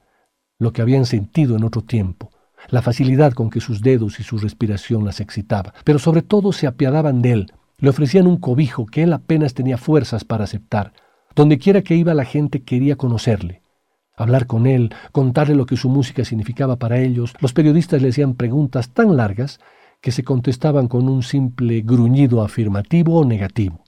lo 0.58 0.72
que 0.72 0.82
habían 0.82 1.06
sentido 1.06 1.56
en 1.56 1.64
otro 1.64 1.82
tiempo, 1.82 2.30
la 2.68 2.82
facilidad 2.82 3.32
con 3.32 3.50
que 3.50 3.60
sus 3.60 3.80
dedos 3.80 4.20
y 4.20 4.22
su 4.22 4.38
respiración 4.38 5.04
las 5.04 5.20
excitaba, 5.20 5.74
pero 5.84 5.98
sobre 5.98 6.22
todo 6.22 6.52
se 6.52 6.66
apiadaban 6.66 7.22
de 7.22 7.32
él, 7.32 7.52
le 7.78 7.90
ofrecían 7.90 8.26
un 8.26 8.38
cobijo 8.38 8.86
que 8.86 9.02
él 9.02 9.12
apenas 9.12 9.54
tenía 9.54 9.78
fuerzas 9.78 10.24
para 10.24 10.44
aceptar. 10.44 10.92
Donde 11.34 11.58
quiera 11.58 11.82
que 11.82 11.96
iba 11.96 12.14
la 12.14 12.24
gente 12.24 12.62
quería 12.62 12.96
conocerle, 12.96 13.62
hablar 14.16 14.46
con 14.46 14.66
él, 14.66 14.94
contarle 15.12 15.54
lo 15.54 15.66
que 15.66 15.76
su 15.76 15.88
música 15.88 16.24
significaba 16.24 16.76
para 16.76 16.98
ellos. 16.98 17.34
Los 17.40 17.52
periodistas 17.52 18.00
le 18.00 18.10
hacían 18.10 18.34
preguntas 18.34 18.90
tan 18.90 19.16
largas 19.16 19.60
que 20.00 20.12
se 20.12 20.22
contestaban 20.22 20.86
con 20.86 21.08
un 21.08 21.22
simple 21.22 21.80
gruñido 21.80 22.42
afirmativo 22.42 23.18
o 23.18 23.24
negativo. 23.24 23.83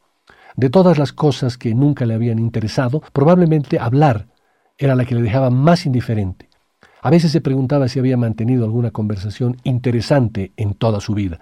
De 0.56 0.70
todas 0.70 0.96
las 0.96 1.12
cosas 1.12 1.58
que 1.58 1.74
nunca 1.74 2.06
le 2.06 2.14
habían 2.14 2.38
interesado, 2.38 3.02
probablemente 3.12 3.78
hablar 3.78 4.28
era 4.78 4.94
la 4.94 5.04
que 5.04 5.14
le 5.14 5.20
dejaba 5.20 5.50
más 5.50 5.84
indiferente. 5.84 6.48
A 7.02 7.10
veces 7.10 7.30
se 7.30 7.42
preguntaba 7.42 7.88
si 7.88 7.98
había 7.98 8.16
mantenido 8.16 8.64
alguna 8.64 8.90
conversación 8.90 9.58
interesante 9.64 10.52
en 10.56 10.72
toda 10.72 11.00
su 11.00 11.12
vida, 11.12 11.40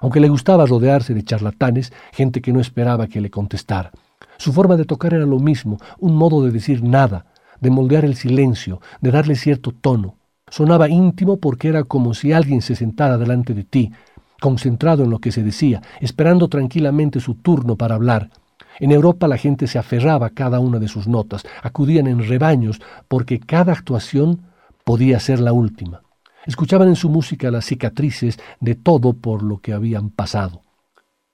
aunque 0.00 0.18
le 0.18 0.28
gustaba 0.28 0.66
rodearse 0.66 1.14
de 1.14 1.22
charlatanes, 1.22 1.92
gente 2.12 2.40
que 2.42 2.52
no 2.52 2.60
esperaba 2.60 3.06
que 3.06 3.20
le 3.20 3.30
contestara. 3.30 3.92
Su 4.38 4.52
forma 4.52 4.76
de 4.76 4.84
tocar 4.84 5.14
era 5.14 5.24
lo 5.24 5.38
mismo, 5.38 5.78
un 6.00 6.16
modo 6.16 6.44
de 6.44 6.50
decir 6.50 6.82
nada, 6.82 7.26
de 7.60 7.70
moldear 7.70 8.04
el 8.04 8.16
silencio, 8.16 8.80
de 9.00 9.12
darle 9.12 9.36
cierto 9.36 9.70
tono. 9.72 10.16
Sonaba 10.50 10.88
íntimo 10.88 11.38
porque 11.38 11.68
era 11.68 11.84
como 11.84 12.12
si 12.12 12.32
alguien 12.32 12.60
se 12.62 12.74
sentara 12.74 13.18
delante 13.18 13.54
de 13.54 13.62
ti, 13.62 13.92
concentrado 14.40 15.04
en 15.04 15.10
lo 15.10 15.20
que 15.20 15.30
se 15.30 15.44
decía, 15.44 15.80
esperando 16.00 16.48
tranquilamente 16.48 17.20
su 17.20 17.34
turno 17.36 17.76
para 17.76 17.94
hablar. 17.94 18.30
En 18.80 18.92
Europa 18.92 19.26
la 19.28 19.36
gente 19.36 19.66
se 19.66 19.78
aferraba 19.78 20.26
a 20.26 20.30
cada 20.30 20.60
una 20.60 20.78
de 20.78 20.88
sus 20.88 21.08
notas, 21.08 21.44
acudían 21.62 22.06
en 22.06 22.26
rebaños 22.26 22.80
porque 23.08 23.40
cada 23.40 23.72
actuación 23.72 24.42
podía 24.84 25.20
ser 25.20 25.40
la 25.40 25.52
última. 25.52 26.02
Escuchaban 26.46 26.88
en 26.88 26.96
su 26.96 27.10
música 27.10 27.50
las 27.50 27.66
cicatrices 27.66 28.38
de 28.60 28.74
todo 28.74 29.12
por 29.12 29.42
lo 29.42 29.58
que 29.58 29.72
habían 29.72 30.10
pasado. 30.10 30.62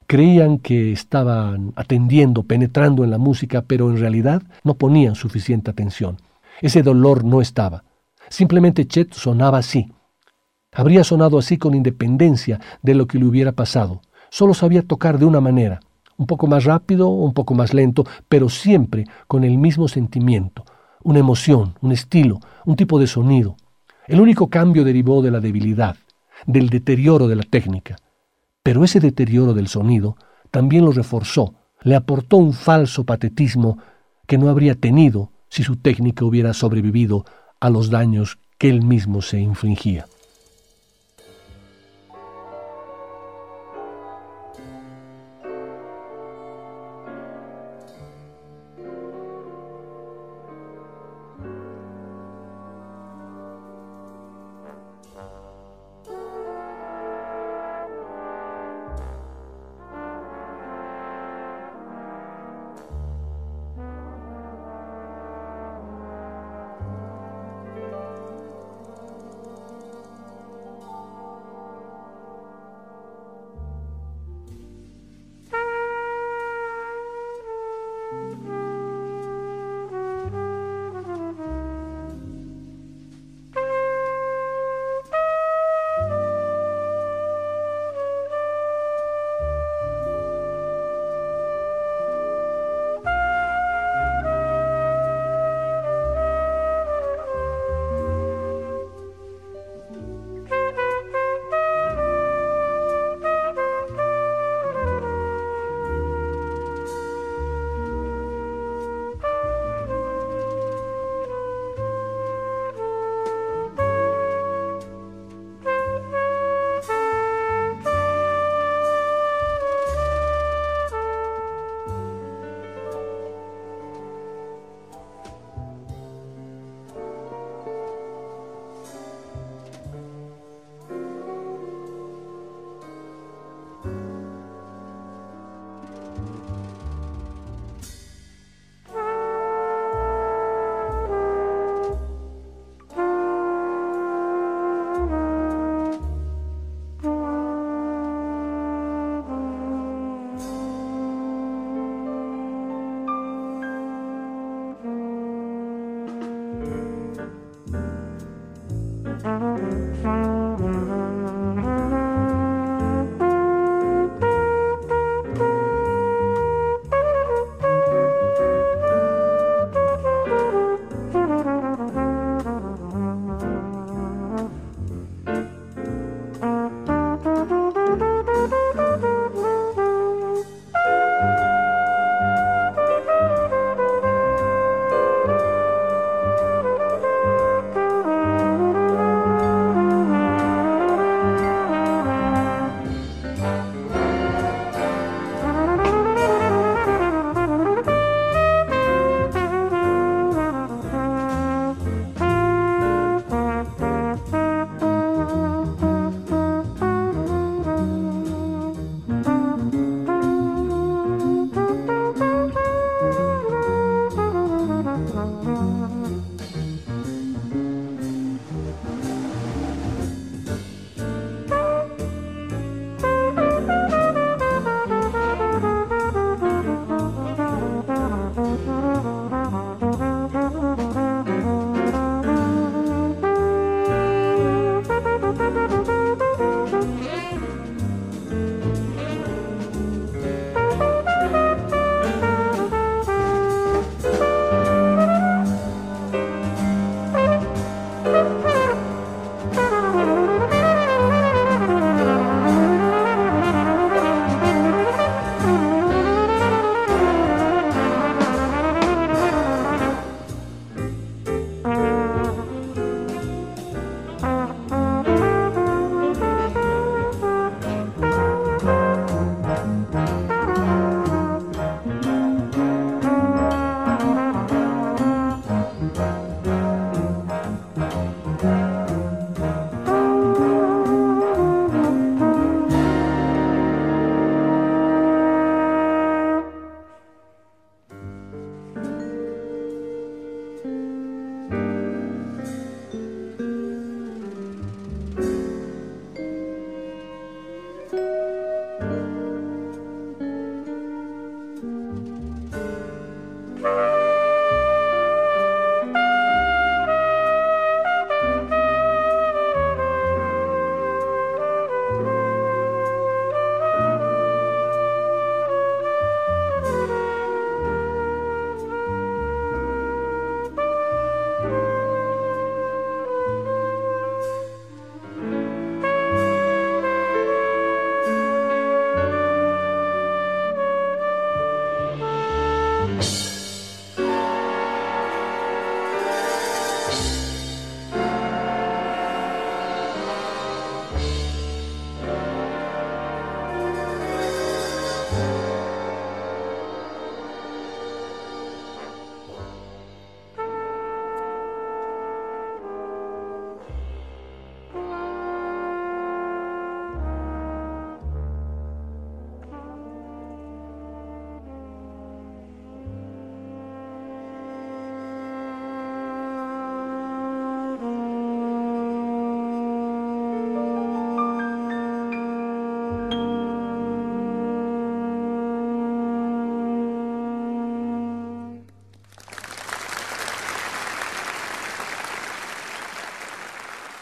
Creían 0.07 0.59
que 0.59 0.93
estaban 0.93 1.73
atendiendo, 1.77 2.43
penetrando 2.43 3.05
en 3.05 3.11
la 3.11 3.19
música, 3.19 3.63
pero 3.63 3.91
en 3.91 3.99
realidad 3.99 4.43
no 4.65 4.75
ponían 4.75 5.15
suficiente 5.15 5.71
atención. 5.71 6.19
Ese 6.61 6.83
dolor 6.83 7.25
no 7.25 7.41
estaba. 7.41 7.85
Simplemente 8.29 8.87
Chet 8.87 9.15
sonaba 9.15 9.59
así. 9.59 9.93
Habría 10.73 11.05
sonado 11.05 11.39
así 11.39 11.57
con 11.59 11.75
independencia 11.75 12.61
de 12.83 12.95
lo 12.95 13.07
que 13.07 13.19
le 13.19 13.27
hubiera 13.27 13.53
pasado. 13.53 14.03
Solo 14.31 14.55
sabía 14.55 14.83
tocar 14.83 15.19
de 15.19 15.25
una 15.25 15.41
manera, 15.41 15.81
un 16.17 16.27
poco 16.27 16.47
más 16.47 16.65
rápido, 16.65 17.09
un 17.09 17.35
poco 17.35 17.55
más 17.55 17.75
lento, 17.75 18.05
pero 18.29 18.49
siempre 18.49 19.05
con 19.27 19.45
el 19.45 19.59
mismo 19.59 19.89
sentimiento, 19.89 20.65
una 21.03 21.19
emoción, 21.19 21.75
un 21.81 21.93
estilo, 21.93 22.41
un 22.65 22.77
tipo 22.77 22.99
de 22.99 23.07
sonido. 23.07 23.57
El 24.07 24.21
único 24.21 24.49
cambio 24.49 24.85
derivó 24.85 25.23
de 25.23 25.31
la 25.31 25.41
debilidad, 25.41 25.97
del 26.47 26.69
deterioro 26.69 27.29
de 27.29 27.37
la 27.37 27.43
técnica. 27.43 27.97
Pero 28.63 28.85
ese 28.85 29.01
deterioro 29.01 29.55
del 29.55 29.69
sonido 29.69 30.17
también 30.51 30.85
lo 30.85 30.93
reforzó, 30.93 31.55
le 31.83 31.97
aportó 31.97 32.37
un 32.39 32.53
falso 32.53 33.05
patetismo 33.05 33.79
que 34.27 34.39
no 34.39 34.49
habría 34.49 34.75
tenido 34.75 35.31
si 35.49 35.63
su 35.63 35.77
técnica 35.77 36.25
hubiera 36.25 36.55
sobrevivido 36.55 37.25
a 37.61 37.71
los 37.71 37.91
daños 37.91 38.39
que 38.59 38.69
él 38.71 38.83
mismo 38.83 39.21
se 39.23 39.41
infligía. 39.41 40.07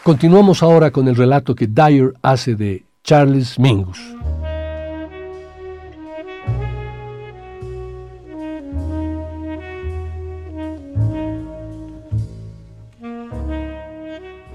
Continuamos 0.03 0.61
ahora 0.61 0.91
con 0.91 1.07
el 1.07 1.15
relato 1.15 1.55
que 1.55 1.65
Dyer 1.65 2.13
hace 2.21 2.55
de 2.55 2.83
Charles 3.05 3.57
Mingus. 3.57 3.97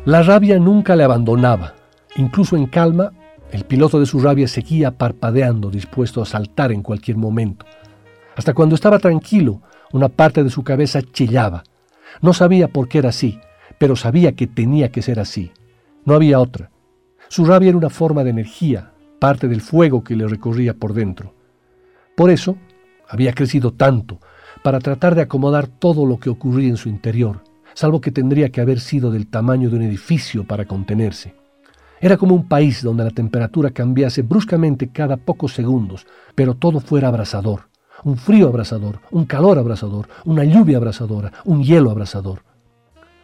La 0.04 0.22
rabia 0.22 0.58
nunca 0.58 0.94
le 0.94 1.04
abandonaba. 1.04 1.72
Incluso 2.16 2.54
en 2.54 2.66
calma, 2.66 3.12
el 3.50 3.64
piloto 3.64 3.98
de 3.98 4.04
su 4.04 4.20
rabia 4.20 4.48
seguía 4.48 4.90
parpadeando, 4.90 5.70
dispuesto 5.70 6.20
a 6.20 6.26
saltar 6.26 6.72
en 6.72 6.82
cualquier 6.82 7.16
momento. 7.16 7.64
Hasta 8.36 8.52
cuando 8.52 8.74
estaba 8.74 8.98
tranquilo, 8.98 9.62
una 9.92 10.10
parte 10.10 10.44
de 10.44 10.50
su 10.50 10.62
cabeza 10.62 11.00
chillaba. 11.00 11.64
No 12.20 12.34
sabía 12.34 12.68
por 12.68 12.86
qué 12.86 12.98
era 12.98 13.08
así, 13.08 13.40
pero 13.78 13.96
sabía 13.96 14.32
que 14.32 14.46
tenía 14.46 14.90
que 14.90 15.02
ser 15.02 15.20
así. 15.20 15.52
No 16.04 16.14
había 16.14 16.40
otra. 16.40 16.70
Su 17.28 17.44
rabia 17.44 17.68
era 17.68 17.78
una 17.78 17.90
forma 17.90 18.24
de 18.24 18.30
energía, 18.30 18.92
parte 19.18 19.48
del 19.48 19.60
fuego 19.60 20.02
que 20.02 20.16
le 20.16 20.26
recorría 20.26 20.74
por 20.74 20.94
dentro. 20.94 21.34
Por 22.16 22.30
eso, 22.30 22.56
había 23.08 23.32
crecido 23.32 23.72
tanto, 23.72 24.18
para 24.62 24.78
tratar 24.80 25.14
de 25.14 25.22
acomodar 25.22 25.66
todo 25.66 26.06
lo 26.06 26.18
que 26.18 26.30
ocurría 26.30 26.68
en 26.68 26.76
su 26.76 26.88
interior, 26.88 27.42
salvo 27.74 28.00
que 28.00 28.10
tendría 28.10 28.50
que 28.50 28.60
haber 28.60 28.80
sido 28.80 29.10
del 29.10 29.28
tamaño 29.28 29.70
de 29.70 29.76
un 29.76 29.82
edificio 29.82 30.44
para 30.44 30.64
contenerse. 30.64 31.34
Era 32.00 32.16
como 32.16 32.34
un 32.34 32.48
país 32.48 32.82
donde 32.82 33.04
la 33.04 33.10
temperatura 33.10 33.70
cambiase 33.70 34.22
bruscamente 34.22 34.88
cada 34.88 35.16
pocos 35.16 35.52
segundos, 35.52 36.06
pero 36.34 36.54
todo 36.54 36.80
fuera 36.80 37.08
abrasador. 37.08 37.68
Un 38.04 38.16
frío 38.16 38.48
abrasador, 38.48 39.00
un 39.10 39.26
calor 39.26 39.58
abrasador, 39.58 40.08
una 40.24 40.44
lluvia 40.44 40.76
abrasadora, 40.76 41.32
un 41.44 41.64
hielo 41.64 41.90
abrasador. 41.90 42.42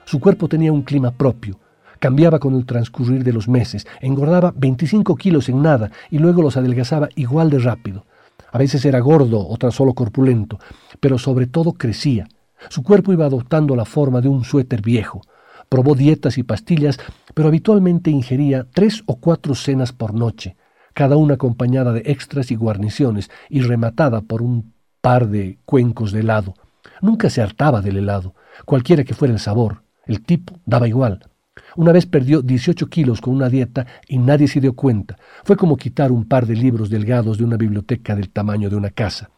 Su 0.04 0.20
cuerpo 0.20 0.48
tenía 0.48 0.72
un 0.72 0.82
clima 0.82 1.10
propio, 1.10 1.58
cambiaba 1.98 2.38
con 2.38 2.54
el 2.54 2.66
transcurrir 2.66 3.24
de 3.24 3.32
los 3.32 3.48
meses, 3.48 3.86
engordaba 4.00 4.52
25 4.56 5.16
kilos 5.16 5.48
en 5.48 5.62
nada 5.62 5.90
y 6.10 6.18
luego 6.18 6.42
los 6.42 6.56
adelgazaba 6.56 7.08
igual 7.16 7.50
de 7.50 7.58
rápido. 7.58 8.04
A 8.52 8.58
veces 8.58 8.84
era 8.84 9.00
gordo 9.00 9.46
o 9.46 9.56
tan 9.56 9.72
solo 9.72 9.94
corpulento, 9.94 10.58
pero 11.00 11.18
sobre 11.18 11.46
todo 11.46 11.72
crecía, 11.72 12.28
su 12.68 12.82
cuerpo 12.82 13.12
iba 13.12 13.26
adoptando 13.26 13.76
la 13.76 13.84
forma 13.84 14.20
de 14.20 14.28
un 14.28 14.44
suéter 14.44 14.82
viejo. 14.82 15.22
Probó 15.68 15.94
dietas 15.94 16.38
y 16.38 16.42
pastillas, 16.42 16.98
pero 17.34 17.48
habitualmente 17.48 18.10
ingería 18.10 18.66
tres 18.72 19.02
o 19.06 19.16
cuatro 19.16 19.54
cenas 19.54 19.92
por 19.92 20.14
noche, 20.14 20.56
cada 20.92 21.16
una 21.16 21.34
acompañada 21.34 21.92
de 21.92 22.02
extras 22.06 22.50
y 22.50 22.54
guarniciones 22.54 23.30
y 23.48 23.60
rematada 23.62 24.20
por 24.20 24.42
un 24.42 24.72
par 25.00 25.28
de 25.28 25.58
cuencos 25.64 26.12
de 26.12 26.20
helado. 26.20 26.54
Nunca 27.00 27.30
se 27.30 27.42
hartaba 27.42 27.80
del 27.80 27.96
helado, 27.96 28.34
cualquiera 28.64 29.04
que 29.04 29.14
fuera 29.14 29.34
el 29.34 29.40
sabor. 29.40 29.83
El 30.06 30.22
tipo 30.22 30.58
daba 30.66 30.88
igual. 30.88 31.20
Una 31.76 31.92
vez 31.92 32.06
perdió 32.06 32.42
18 32.42 32.86
kilos 32.88 33.20
con 33.20 33.34
una 33.34 33.48
dieta 33.48 33.86
y 34.08 34.18
nadie 34.18 34.48
se 34.48 34.60
dio 34.60 34.74
cuenta. 34.74 35.16
Fue 35.44 35.56
como 35.56 35.76
quitar 35.76 36.12
un 36.12 36.26
par 36.26 36.46
de 36.46 36.56
libros 36.56 36.90
delgados 36.90 37.38
de 37.38 37.44
una 37.44 37.56
biblioteca 37.56 38.14
del 38.14 38.30
tamaño 38.30 38.70
de 38.70 38.76
una 38.76 38.90
casa. 38.90 39.30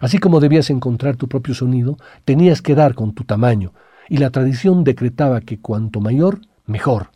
Así 0.00 0.18
como 0.18 0.40
debías 0.40 0.70
encontrar 0.70 1.16
tu 1.16 1.28
propio 1.28 1.54
sonido, 1.54 1.96
tenías 2.24 2.60
que 2.60 2.74
dar 2.74 2.94
con 2.94 3.14
tu 3.14 3.24
tamaño, 3.24 3.72
y 4.08 4.18
la 4.18 4.30
tradición 4.30 4.84
decretaba 4.84 5.40
que 5.40 5.60
cuanto 5.60 6.00
mayor, 6.00 6.40
mejor. 6.66 7.10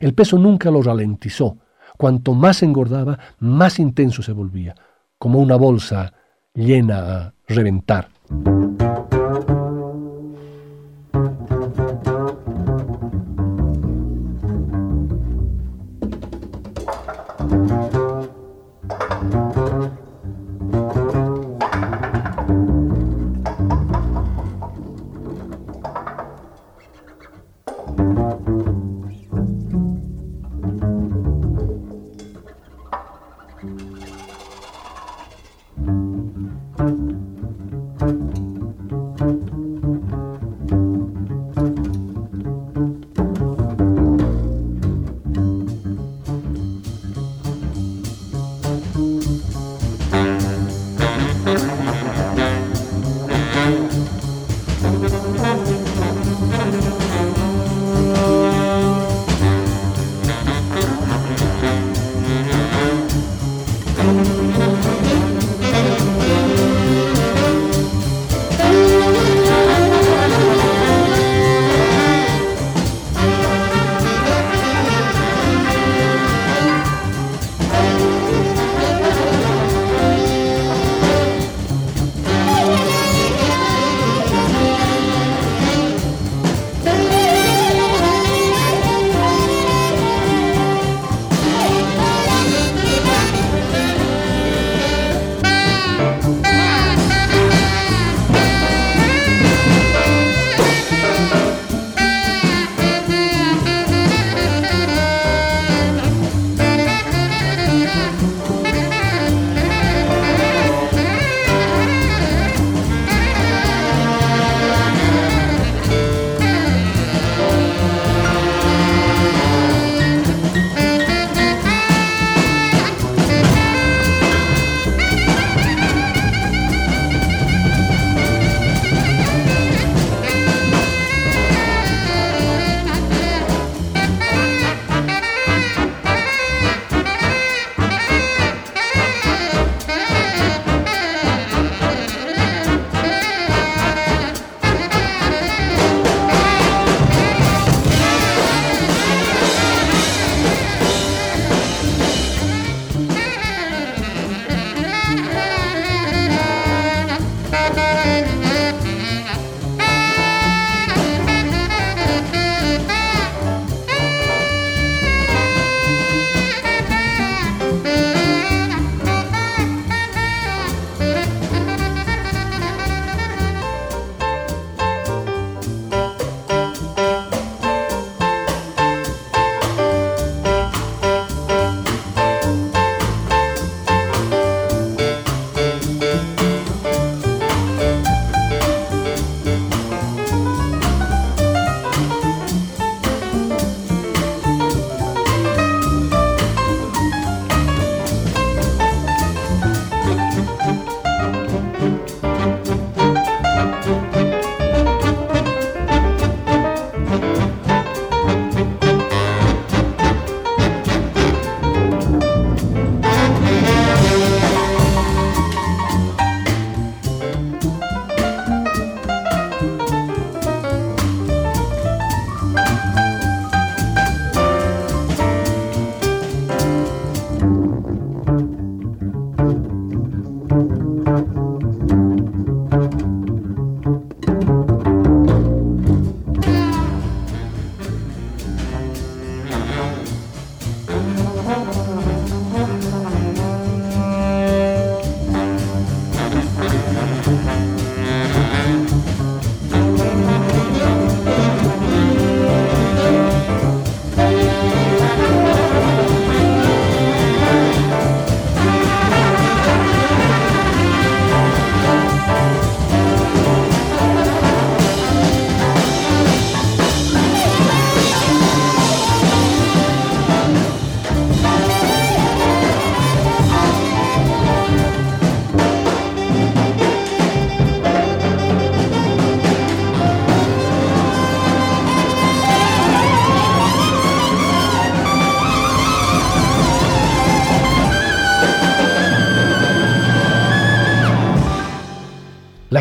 El 0.00 0.14
peso 0.14 0.38
nunca 0.38 0.70
lo 0.70 0.82
ralentizó. 0.82 1.58
Cuanto 1.96 2.34
más 2.34 2.62
engordaba, 2.62 3.18
más 3.38 3.78
intenso 3.78 4.22
se 4.22 4.32
volvía, 4.32 4.74
como 5.18 5.38
una 5.38 5.56
bolsa 5.56 6.12
llena 6.54 6.98
a 6.98 7.34
reventar. 7.46 8.08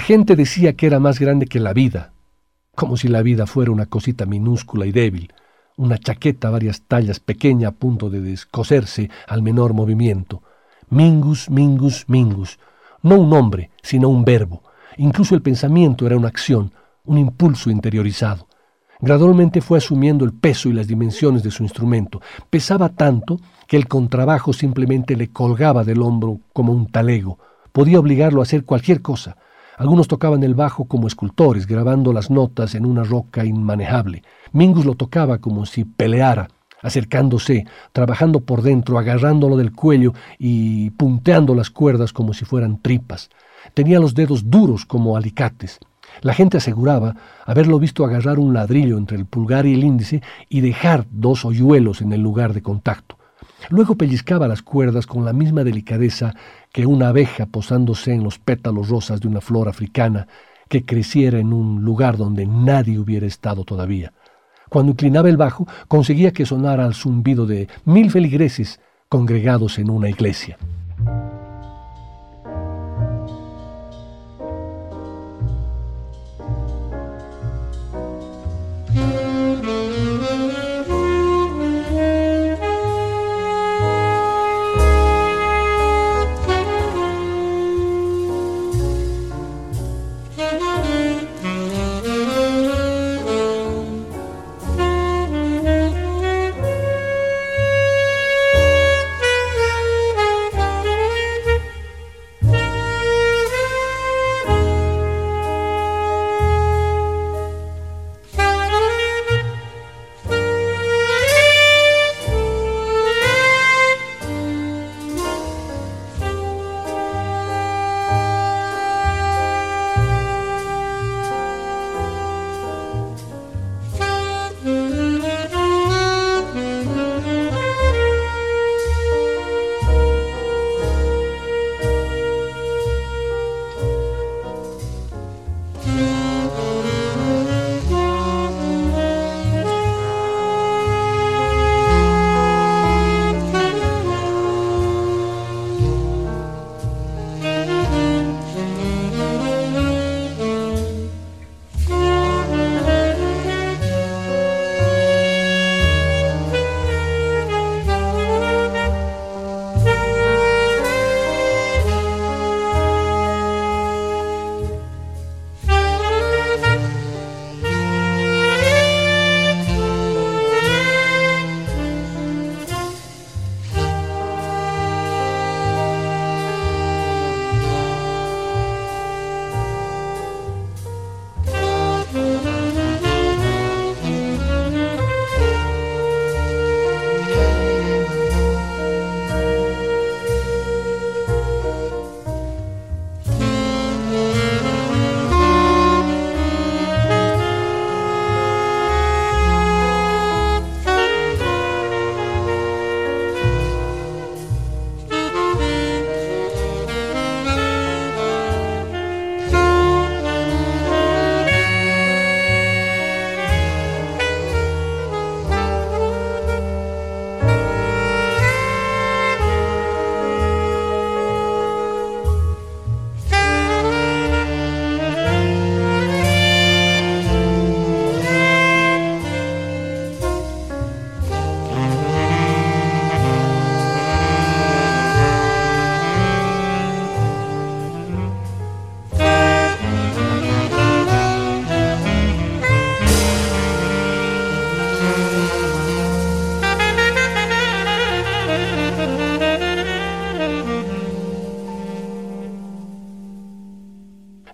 Gente 0.04 0.36
decía 0.36 0.74
que 0.74 0.86
era 0.86 1.00
más 1.00 1.20
grande 1.20 1.48
que 1.48 1.60
la 1.60 1.74
vida, 1.74 2.12
como 2.76 2.98
si 2.98 3.08
la 3.08 3.22
vida 3.22 3.48
fuera 3.48 3.72
una 3.72 3.86
cosita 3.86 4.26
minúscula 4.26 4.86
y 4.86 4.92
débil, 4.92 5.34
una 5.78 5.98
chaqueta 5.98 6.50
a 6.50 6.52
varias 6.52 6.82
tallas 6.82 7.20
pequeña 7.20 7.70
a 7.70 7.72
punto 7.72 8.10
de 8.10 8.22
descoserse 8.22 9.10
al 9.28 9.42
menor 9.42 9.74
movimiento. 9.74 10.44
Mingus, 10.90 11.50
mingus, 11.50 12.04
mingus. 12.08 12.60
No 13.02 13.16
un 13.16 13.34
hombre, 13.34 13.72
sino 13.82 14.10
un 14.10 14.24
verbo. 14.26 14.62
Incluso 14.98 15.36
el 15.36 15.42
pensamiento 15.42 16.06
era 16.06 16.18
una 16.18 16.28
acción, 16.28 16.72
un 17.06 17.18
impulso 17.18 17.72
interiorizado. 17.72 18.48
Gradualmente 19.00 19.62
fue 19.62 19.78
asumiendo 19.80 20.24
el 20.24 20.34
peso 20.34 20.70
y 20.70 20.74
las 20.74 20.88
dimensiones 20.88 21.44
de 21.44 21.52
su 21.52 21.64
instrumento. 21.64 22.22
Pesaba 22.50 22.90
tanto 22.90 23.40
que 23.68 23.78
el 23.78 23.88
contrabajo 23.88 24.54
simplemente 24.54 25.16
le 25.16 25.30
colgaba 25.30 25.84
del 25.84 26.02
hombro 26.02 26.40
como 26.54 26.74
un 26.74 26.88
talego. 26.88 27.40
Podía 27.72 28.00
obligarlo 28.00 28.42
a 28.42 28.44
hacer 28.44 28.66
cualquier 28.66 29.02
cosa. 29.02 29.38
Algunos 29.84 30.08
tocaban 30.08 30.42
el 30.44 30.56
bajo 30.56 30.86
como 30.86 31.08
escultores, 31.08 31.68
grabando 31.68 32.14
las 32.14 32.32
notas 32.32 32.74
en 32.74 32.86
una 32.86 33.04
roca 33.04 33.44
inmanejable. 33.44 34.24
Mingus 34.54 34.86
lo 34.86 34.96
tocaba 34.96 35.40
como 35.40 35.66
si 35.66 35.84
peleara, 35.84 36.48
acercándose, 36.82 37.66
trabajando 37.92 38.40
por 38.40 38.62
dentro, 38.62 38.98
agarrándolo 38.98 39.58
del 39.58 39.74
cuello 39.74 40.14
y 40.40 40.92
punteando 40.92 41.54
las 41.54 41.70
cuerdas 41.70 42.14
como 42.14 42.34
si 42.34 42.46
fueran 42.46 42.82
tripas. 42.82 43.30
Tenía 43.74 44.00
los 44.00 44.14
dedos 44.14 44.50
duros 44.50 44.86
como 44.86 45.18
alicates. 45.18 45.80
La 46.22 46.34
gente 46.34 46.56
aseguraba 46.56 47.18
haberlo 47.46 47.78
visto 47.78 48.06
agarrar 48.06 48.40
un 48.40 48.54
ladrillo 48.54 48.98
entre 48.98 49.18
el 49.18 49.26
pulgar 49.26 49.66
y 49.66 49.74
el 49.74 49.84
índice 49.84 50.22
y 50.48 50.62
dejar 50.62 51.08
dos 51.12 51.44
hoyuelos 51.44 52.00
en 52.00 52.14
el 52.14 52.22
lugar 52.22 52.54
de 52.54 52.62
contacto. 52.62 53.18
Luego 53.70 53.96
pellizcaba 53.96 54.48
las 54.48 54.62
cuerdas 54.62 55.08
con 55.08 55.26
la 55.26 55.34
misma 55.34 55.64
delicadeza 55.64 56.34
que 56.74 56.86
una 56.88 57.10
abeja 57.10 57.46
posándose 57.46 58.14
en 58.14 58.24
los 58.24 58.40
pétalos 58.40 58.90
rosas 58.90 59.22
de 59.22 59.30
una 59.30 59.40
flor 59.40 59.70
africana 59.70 60.28
que 60.68 60.84
creciera 60.84 61.38
en 61.38 61.54
un 61.54 61.84
lugar 61.84 62.18
donde 62.18 62.48
nadie 62.48 62.98
hubiera 63.00 63.28
estado 63.28 63.64
todavía. 63.64 64.12
Cuando 64.70 64.92
inclinaba 64.92 65.30
el 65.30 65.38
bajo, 65.38 65.68
conseguía 65.88 66.34
que 66.34 66.48
sonara 66.48 66.84
al 66.84 66.96
zumbido 66.96 67.46
de 67.46 67.68
mil 67.86 68.10
feligreses 68.10 68.82
congregados 69.08 69.78
en 69.78 69.92
una 69.92 70.10
iglesia. 70.10 70.58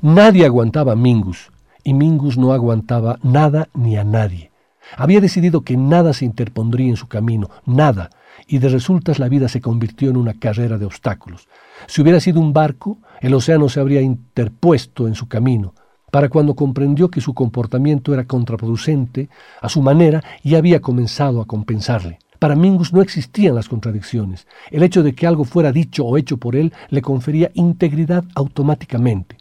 Nadie 0.10 0.44
aguantaba 0.44 0.94
a 0.94 0.96
Mingus, 0.96 1.52
y 1.84 1.94
Mingus 1.94 2.36
no 2.36 2.52
aguantaba 2.52 3.20
nada 3.22 3.70
ni 3.76 3.96
a 3.96 4.04
nadie. 4.04 4.50
Había 4.98 5.22
decidido 5.22 5.62
que 5.62 5.78
nada 5.78 6.14
se 6.14 6.26
interpondría 6.26 6.90
en 6.90 6.96
su 6.96 7.08
camino, 7.08 7.52
nada, 7.68 8.10
y 8.48 8.58
de 8.58 8.70
resultas 8.70 9.20
la 9.20 9.30
vida 9.30 9.48
se 9.50 9.62
convirtió 9.62 10.10
en 10.10 10.18
una 10.18 10.34
carrera 10.34 10.80
de 10.80 10.86
obstáculos. 10.86 11.48
Si 11.86 12.02
hubiera 12.02 12.20
sido 12.20 12.40
un 12.40 12.54
barco, 12.54 12.98
el 13.22 13.36
océano 13.36 13.70
se 13.70 13.82
habría 13.82 14.02
interpuesto 14.02 15.08
en 15.08 15.14
su 15.14 15.28
camino. 15.28 15.76
Para 16.10 16.28
cuando 16.28 16.56
comprendió 16.56 17.12
que 17.12 17.22
su 17.22 17.36
comportamiento 17.36 18.12
era 18.12 18.26
contraproducente, 18.26 19.30
a 19.62 19.70
su 19.70 19.84
manera, 19.84 20.24
y 20.42 20.56
había 20.56 20.82
comenzado 20.82 21.40
a 21.40 21.46
compensarle. 21.46 22.18
Para 22.40 22.56
Mingus 22.56 22.94
no 22.94 23.04
existían 23.04 23.54
las 23.54 23.70
contradicciones. 23.70 24.48
El 24.72 24.82
hecho 24.82 25.04
de 25.04 25.14
que 25.14 25.28
algo 25.28 25.46
fuera 25.46 25.72
dicho 25.72 26.04
o 26.04 26.18
hecho 26.18 26.38
por 26.38 26.56
él 26.56 26.74
le 26.90 27.04
confería 27.04 27.52
integridad 27.54 28.24
automáticamente. 28.34 29.38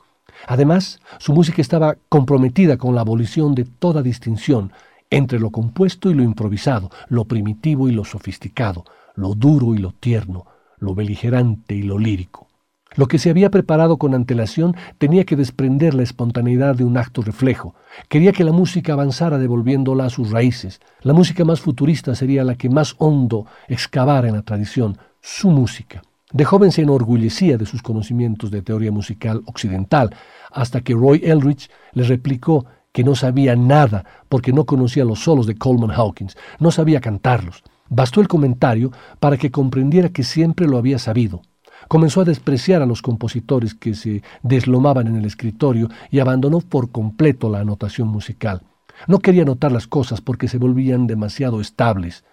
Además, 0.46 1.00
su 1.18 1.32
música 1.32 1.60
estaba 1.60 1.96
comprometida 2.08 2.76
con 2.76 2.94
la 2.94 3.02
abolición 3.02 3.54
de 3.54 3.64
toda 3.64 4.02
distinción 4.02 4.72
entre 5.10 5.40
lo 5.40 5.50
compuesto 5.50 6.10
y 6.10 6.14
lo 6.14 6.22
improvisado, 6.22 6.90
lo 7.08 7.24
primitivo 7.24 7.88
y 7.88 7.92
lo 7.92 8.04
sofisticado, 8.04 8.84
lo 9.14 9.34
duro 9.34 9.74
y 9.74 9.78
lo 9.78 9.92
tierno, 9.92 10.46
lo 10.78 10.94
beligerante 10.94 11.74
y 11.74 11.82
lo 11.82 11.98
lírico. 11.98 12.48
Lo 12.94 13.06
que 13.06 13.18
se 13.18 13.30
había 13.30 13.50
preparado 13.50 13.98
con 13.98 14.14
antelación 14.14 14.74
tenía 14.96 15.24
que 15.24 15.36
desprender 15.36 15.94
la 15.94 16.02
espontaneidad 16.02 16.74
de 16.74 16.84
un 16.84 16.96
acto 16.96 17.22
reflejo. 17.22 17.74
Quería 18.08 18.32
que 18.32 18.44
la 18.44 18.52
música 18.52 18.94
avanzara 18.94 19.38
devolviéndola 19.38 20.06
a 20.06 20.10
sus 20.10 20.30
raíces. 20.30 20.80
La 21.02 21.12
música 21.12 21.44
más 21.44 21.60
futurista 21.60 22.14
sería 22.14 22.44
la 22.44 22.56
que 22.56 22.70
más 22.70 22.94
hondo 22.98 23.46
excavara 23.68 24.28
en 24.28 24.34
la 24.34 24.42
tradición, 24.42 24.98
su 25.20 25.50
música. 25.50 26.02
De 26.32 26.44
joven 26.44 26.72
se 26.72 26.82
enorgullecía 26.82 27.56
de 27.56 27.64
sus 27.64 27.80
conocimientos 27.80 28.50
de 28.50 28.60
teoría 28.60 28.92
musical 28.92 29.42
occidental, 29.46 30.14
hasta 30.52 30.82
que 30.82 30.92
Roy 30.92 31.22
Eldridge 31.24 31.70
le 31.92 32.02
replicó 32.04 32.66
que 32.92 33.02
no 33.02 33.14
sabía 33.14 33.56
nada 33.56 34.04
porque 34.28 34.52
no 34.52 34.66
conocía 34.66 35.06
los 35.06 35.20
solos 35.20 35.46
de 35.46 35.56
Coleman 35.56 35.90
Hawkins, 35.90 36.36
no 36.58 36.70
sabía 36.70 37.00
cantarlos. 37.00 37.62
Bastó 37.88 38.20
el 38.20 38.28
comentario 38.28 38.92
para 39.20 39.38
que 39.38 39.50
comprendiera 39.50 40.10
que 40.10 40.22
siempre 40.22 40.66
lo 40.66 40.76
había 40.76 40.98
sabido. 40.98 41.40
Comenzó 41.88 42.20
a 42.20 42.24
despreciar 42.24 42.82
a 42.82 42.86
los 42.86 43.00
compositores 43.00 43.74
que 43.74 43.94
se 43.94 44.22
deslomaban 44.42 45.06
en 45.06 45.16
el 45.16 45.24
escritorio 45.24 45.88
y 46.10 46.18
abandonó 46.18 46.60
por 46.60 46.90
completo 46.90 47.48
la 47.48 47.60
anotación 47.60 48.08
musical. 48.08 48.62
No 49.06 49.20
quería 49.20 49.42
anotar 49.42 49.72
las 49.72 49.86
cosas 49.86 50.20
porque 50.20 50.48
se 50.48 50.58
volvían 50.58 51.06
demasiado 51.06 51.62
estables. 51.62 52.24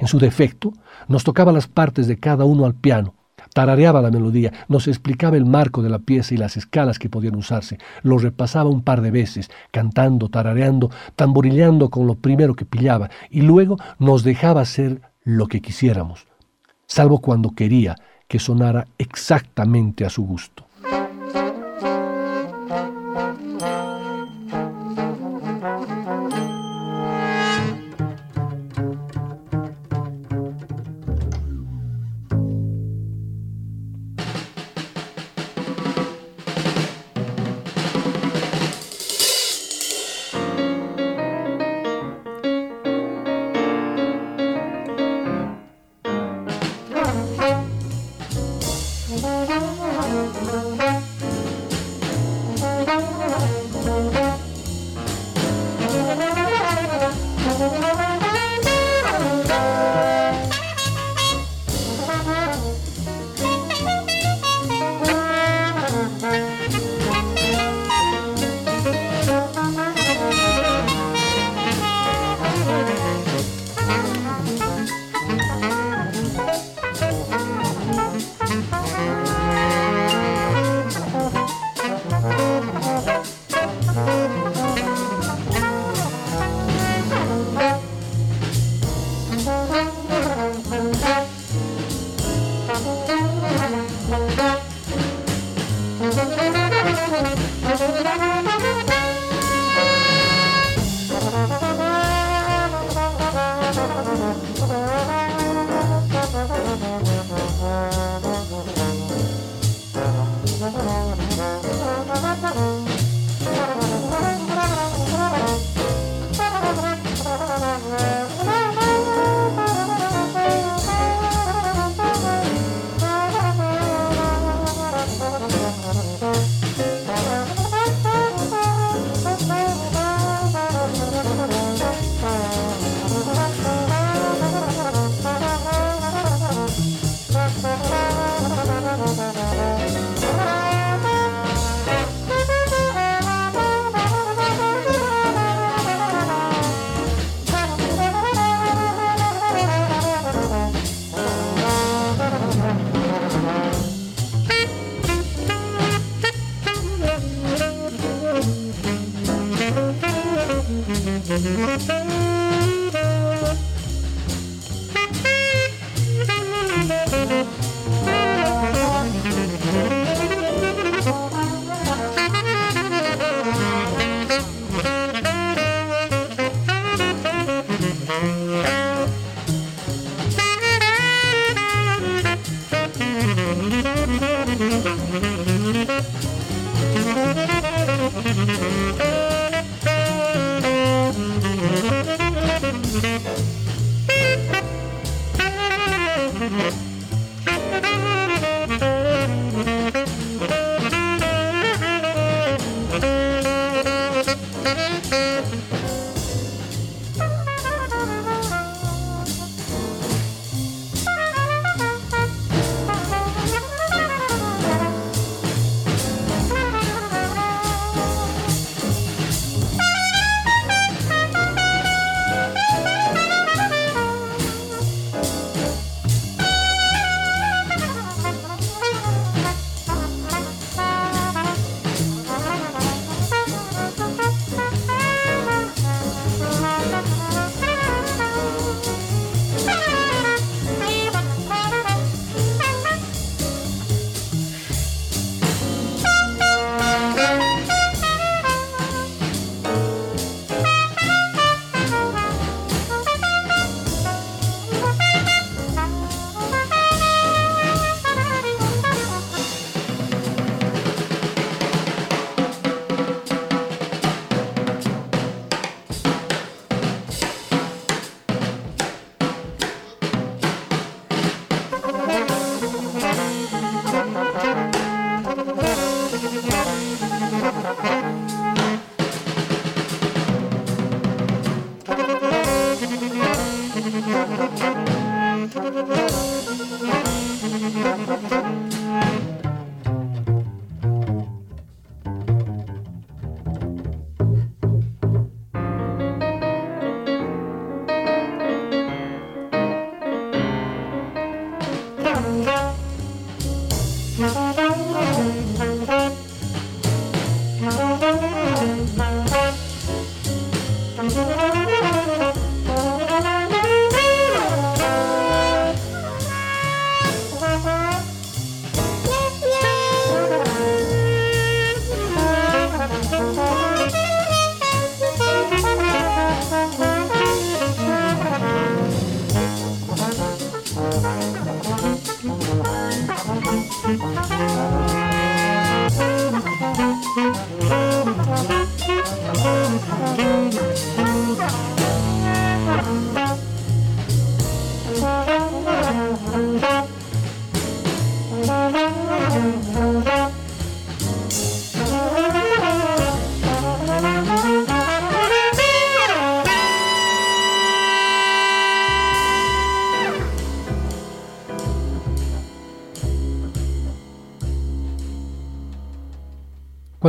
En 0.00 0.08
su 0.08 0.18
defecto, 0.18 0.72
nos 1.06 1.22
tocaba 1.22 1.52
las 1.52 1.68
partes 1.68 2.08
de 2.08 2.18
cada 2.18 2.44
uno 2.44 2.64
al 2.64 2.74
piano, 2.74 3.14
tarareaba 3.54 4.02
la 4.02 4.10
melodía, 4.10 4.52
nos 4.68 4.86
explicaba 4.86 5.38
el 5.38 5.46
marco 5.46 5.82
de 5.82 5.88
la 5.88 6.00
pieza 6.00 6.34
y 6.34 6.36
las 6.36 6.58
escalas 6.58 6.98
que 6.98 7.08
podían 7.08 7.36
usarse, 7.36 7.78
lo 8.02 8.18
repasaba 8.18 8.68
un 8.68 8.82
par 8.82 9.00
de 9.00 9.10
veces, 9.10 9.50
cantando, 9.70 10.28
tarareando, 10.28 10.90
tamborilleando 11.16 11.88
con 11.88 12.06
lo 12.06 12.16
primero 12.16 12.54
que 12.54 12.66
pillaba, 12.66 13.08
y 13.30 13.40
luego 13.40 13.78
nos 13.98 14.24
dejaba 14.24 14.60
hacer 14.60 15.00
lo 15.22 15.46
que 15.46 15.62
quisiéramos, 15.62 16.26
salvo 16.86 17.20
cuando 17.20 17.54
quería 17.54 17.96
que 18.28 18.38
sonara 18.38 18.86
exactamente 18.98 20.04
a 20.04 20.10
su 20.10 20.26
gusto. 20.26 20.63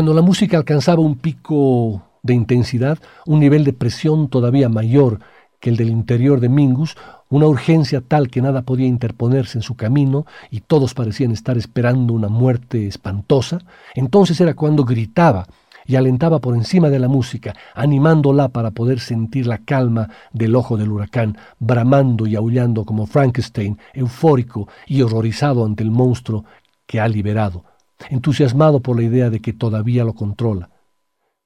Cuando 0.06 0.22
la 0.22 0.28
música 0.28 0.58
alcanzaba 0.58 1.02
un 1.02 1.16
pico 1.16 2.04
de 2.22 2.36
intensidad, 2.36 3.00
un 3.26 3.40
nivel 3.40 3.64
de 3.64 3.74
presión 3.74 4.30
todavía 4.30 4.70
mayor 4.70 5.20
que 5.60 5.72
el 5.72 5.78
del 5.78 5.90
interior 5.90 6.40
de 6.40 6.48
Mingus, 6.48 6.96
una 7.28 7.48
urgencia 7.48 8.02
tal 8.02 8.30
que 8.30 8.40
nada 8.40 8.62
podía 8.62 8.86
interponerse 8.86 9.58
en 9.58 9.64
su 9.64 9.76
camino 9.76 10.28
y 10.52 10.60
todos 10.60 10.94
parecían 10.94 11.32
estar 11.32 11.58
esperando 11.58 12.14
una 12.14 12.28
muerte 12.28 12.86
espantosa, 12.86 13.62
entonces 13.96 14.40
era 14.40 14.54
cuando 14.54 14.86
gritaba 14.86 15.48
y 15.88 15.96
alentaba 15.96 16.38
por 16.38 16.54
encima 16.54 16.92
de 16.92 17.00
la 17.00 17.08
música, 17.08 17.56
animándola 17.74 18.50
para 18.50 18.70
poder 18.70 19.00
sentir 19.00 19.48
la 19.48 19.58
calma 19.58 20.12
del 20.32 20.56
ojo 20.56 20.78
del 20.78 20.92
huracán, 20.92 21.36
bramando 21.58 22.28
y 22.28 22.36
aullando 22.36 22.86
como 22.86 23.08
Frankenstein, 23.08 23.80
eufórico 23.92 24.68
y 24.86 25.02
horrorizado 25.02 25.66
ante 25.66 25.82
el 25.82 25.90
monstruo 25.90 26.46
que 26.86 27.00
ha 27.00 27.08
liberado 27.08 27.64
entusiasmado 28.10 28.82
por 28.82 28.98
la 28.98 29.04
idea 29.04 29.30
de 29.30 29.42
que 29.42 29.54
todavía 29.54 30.04
lo 30.04 30.14
controla. 30.14 30.70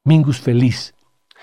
Mingus 0.04 0.40
feliz. 0.40 0.96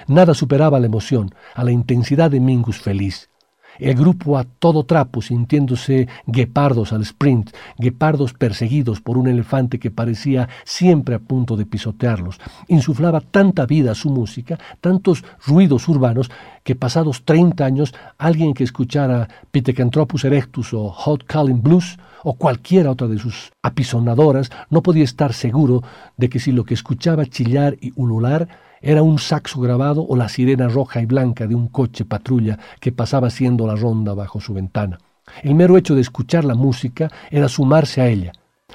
Nada 0.07 0.35
superaba 0.35 0.79
la 0.79 0.87
emoción, 0.87 1.35
a 1.55 1.65
la 1.65 1.73
intensidad 1.73 2.31
de 2.31 2.41
Mingus 2.41 2.79
feliz. 2.79 3.31
El 3.79 3.95
grupo 3.95 4.39
a 4.39 4.45
todo 4.45 4.85
trapo, 4.85 5.23
sintiéndose 5.23 6.09
guepardos 6.27 6.93
al 6.93 7.03
sprint, 7.03 7.51
guepardos 7.79 8.33
perseguidos 8.33 9.01
por 9.01 9.19
un 9.19 9.29
elefante 9.29 9.79
que 9.79 9.91
parecía 9.91 10.49
siempre 10.65 11.15
a 11.15 11.19
punto 11.19 11.57
de 11.57 11.67
pisotearlos. 11.67 12.39
Insuflaba 12.69 13.21
tanta 13.21 13.67
vida 13.67 13.93
a 13.93 13.95
su 13.95 14.11
música, 14.11 14.59
tantos 14.81 15.25
ruidos 15.47 15.89
urbanos, 15.89 16.31
que 16.65 16.75
pasados 16.75 17.25
treinta 17.25 17.65
años 17.65 17.95
alguien 18.19 18.53
que 18.53 18.65
escuchara 18.65 19.29
Pithecanthropus 19.51 20.25
erectus 20.25 20.75
o 20.75 20.91
Hot 20.91 21.25
Calling 21.25 21.63
Blues 21.63 21.99
o 22.25 22.35
cualquiera 22.35 22.91
otra 22.91 23.07
de 23.07 23.19
sus 23.19 23.53
apisonadoras 23.63 24.51
no 24.69 24.83
podía 24.83 25.05
estar 25.05 25.33
seguro 25.33 25.83
de 26.17 26.29
que 26.29 26.41
si 26.41 26.51
lo 26.51 26.65
que 26.65 26.75
escuchaba 26.75 27.27
chillar 27.27 27.77
y 27.81 27.93
ulular 27.95 28.49
era 28.87 29.03
un 29.03 29.19
saxo 29.19 29.61
grabado 29.61 30.07
o 30.09 30.15
la 30.15 30.29
sirena 30.29 30.69
roja 30.69 31.03
y 31.03 31.07
blanca 31.07 31.49
de 31.49 31.57
un 31.57 31.67
coche 31.67 32.05
patrulla 32.05 32.57
que 32.79 32.93
pasaba 32.93 33.27
haciendo 33.27 33.67
la 33.67 33.75
ronda 33.75 34.15
bajo 34.15 34.41
su 34.41 34.55
ventana. 34.55 34.99
El 35.43 35.57
mero 35.57 35.77
hecho 35.77 35.97
de 35.97 36.03
escuchar 36.03 36.45
la 36.45 36.55
música 36.55 37.11
era 37.29 37.49
sumarse 37.49 38.01
a 38.01 38.07
ella, 38.07 38.31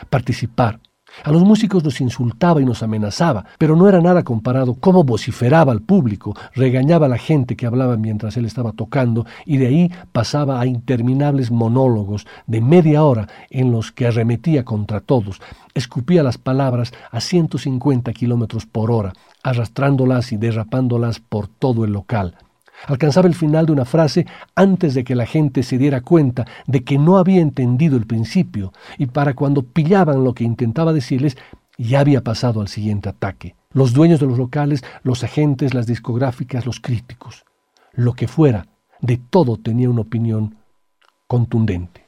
participar, 0.10 0.82
a 1.24 1.32
los 1.32 1.44
músicos 1.44 1.84
nos 1.84 2.02
insultaba 2.02 2.62
y 2.62 2.66
nos 2.66 2.84
amenazaba, 2.84 3.46
pero 3.58 3.76
no 3.76 3.88
era 3.88 4.02
nada 4.02 4.24
comparado 4.24 4.76
cómo 4.76 5.04
vociferaba 5.04 5.72
al 5.72 5.82
público, 5.82 6.36
regañaba 6.56 7.06
a 7.06 7.10
la 7.10 7.18
gente 7.18 7.56
que 7.56 7.66
hablaba 7.66 7.98
mientras 7.98 8.38
él 8.38 8.46
estaba 8.46 8.72
tocando 8.72 9.26
y 9.46 9.58
de 9.58 9.68
ahí 9.68 9.92
pasaba 10.12 10.60
a 10.60 10.66
interminables 10.66 11.52
monólogos 11.52 12.26
de 12.48 12.62
media 12.62 13.04
hora 13.04 13.28
en 13.50 13.72
los 13.72 13.92
que 13.92 14.08
arremetía 14.08 14.64
contra 14.66 15.00
todos, 15.00 15.42
escupía 15.74 16.24
las 16.24 16.38
palabras 16.38 16.94
a 17.12 17.20
150 17.20 18.12
kilómetros 18.14 18.66
por 18.66 18.90
hora, 18.90 19.14
arrastrándolas 19.44 20.32
y 20.32 20.38
derrapándolas 20.38 21.20
por 21.20 21.48
todo 21.48 21.86
el 21.86 21.94
local. 21.94 22.36
Alcanzaba 22.88 23.28
el 23.28 23.36
final 23.36 23.68
de 23.68 23.74
una 23.74 23.86
frase 23.86 24.26
antes 24.56 24.94
de 24.94 25.04
que 25.04 25.16
la 25.16 25.26
gente 25.26 25.64
se 25.64 25.78
diera 25.78 26.02
cuenta 26.02 26.48
de 26.66 26.84
que 26.84 26.98
no 26.98 27.18
había 27.18 27.42
entendido 27.42 27.96
el 27.96 28.08
principio 28.08 28.74
y 28.98 29.06
para 29.06 29.36
cuando 29.36 29.64
pillaban 29.64 30.24
lo 30.24 30.34
que 30.34 30.44
intentaba 30.44 30.94
decirles, 30.94 31.38
ya 31.78 32.00
había 32.00 32.24
pasado 32.24 32.62
al 32.62 32.68
siguiente 32.68 33.10
ataque. 33.10 33.56
Los 33.72 33.94
dueños 33.94 34.20
de 34.20 34.28
los 34.28 34.38
locales, 34.38 34.84
los 35.04 35.24
agentes, 35.24 35.74
las 35.74 35.88
discográficas, 35.88 36.66
los 36.66 36.80
críticos, 36.80 37.46
lo 37.94 38.14
que 38.14 38.28
fuera, 38.28 38.68
de 39.00 39.18
todo 39.18 39.58
tenía 39.58 39.90
una 39.90 40.02
opinión 40.02 40.58
contundente. 41.28 42.06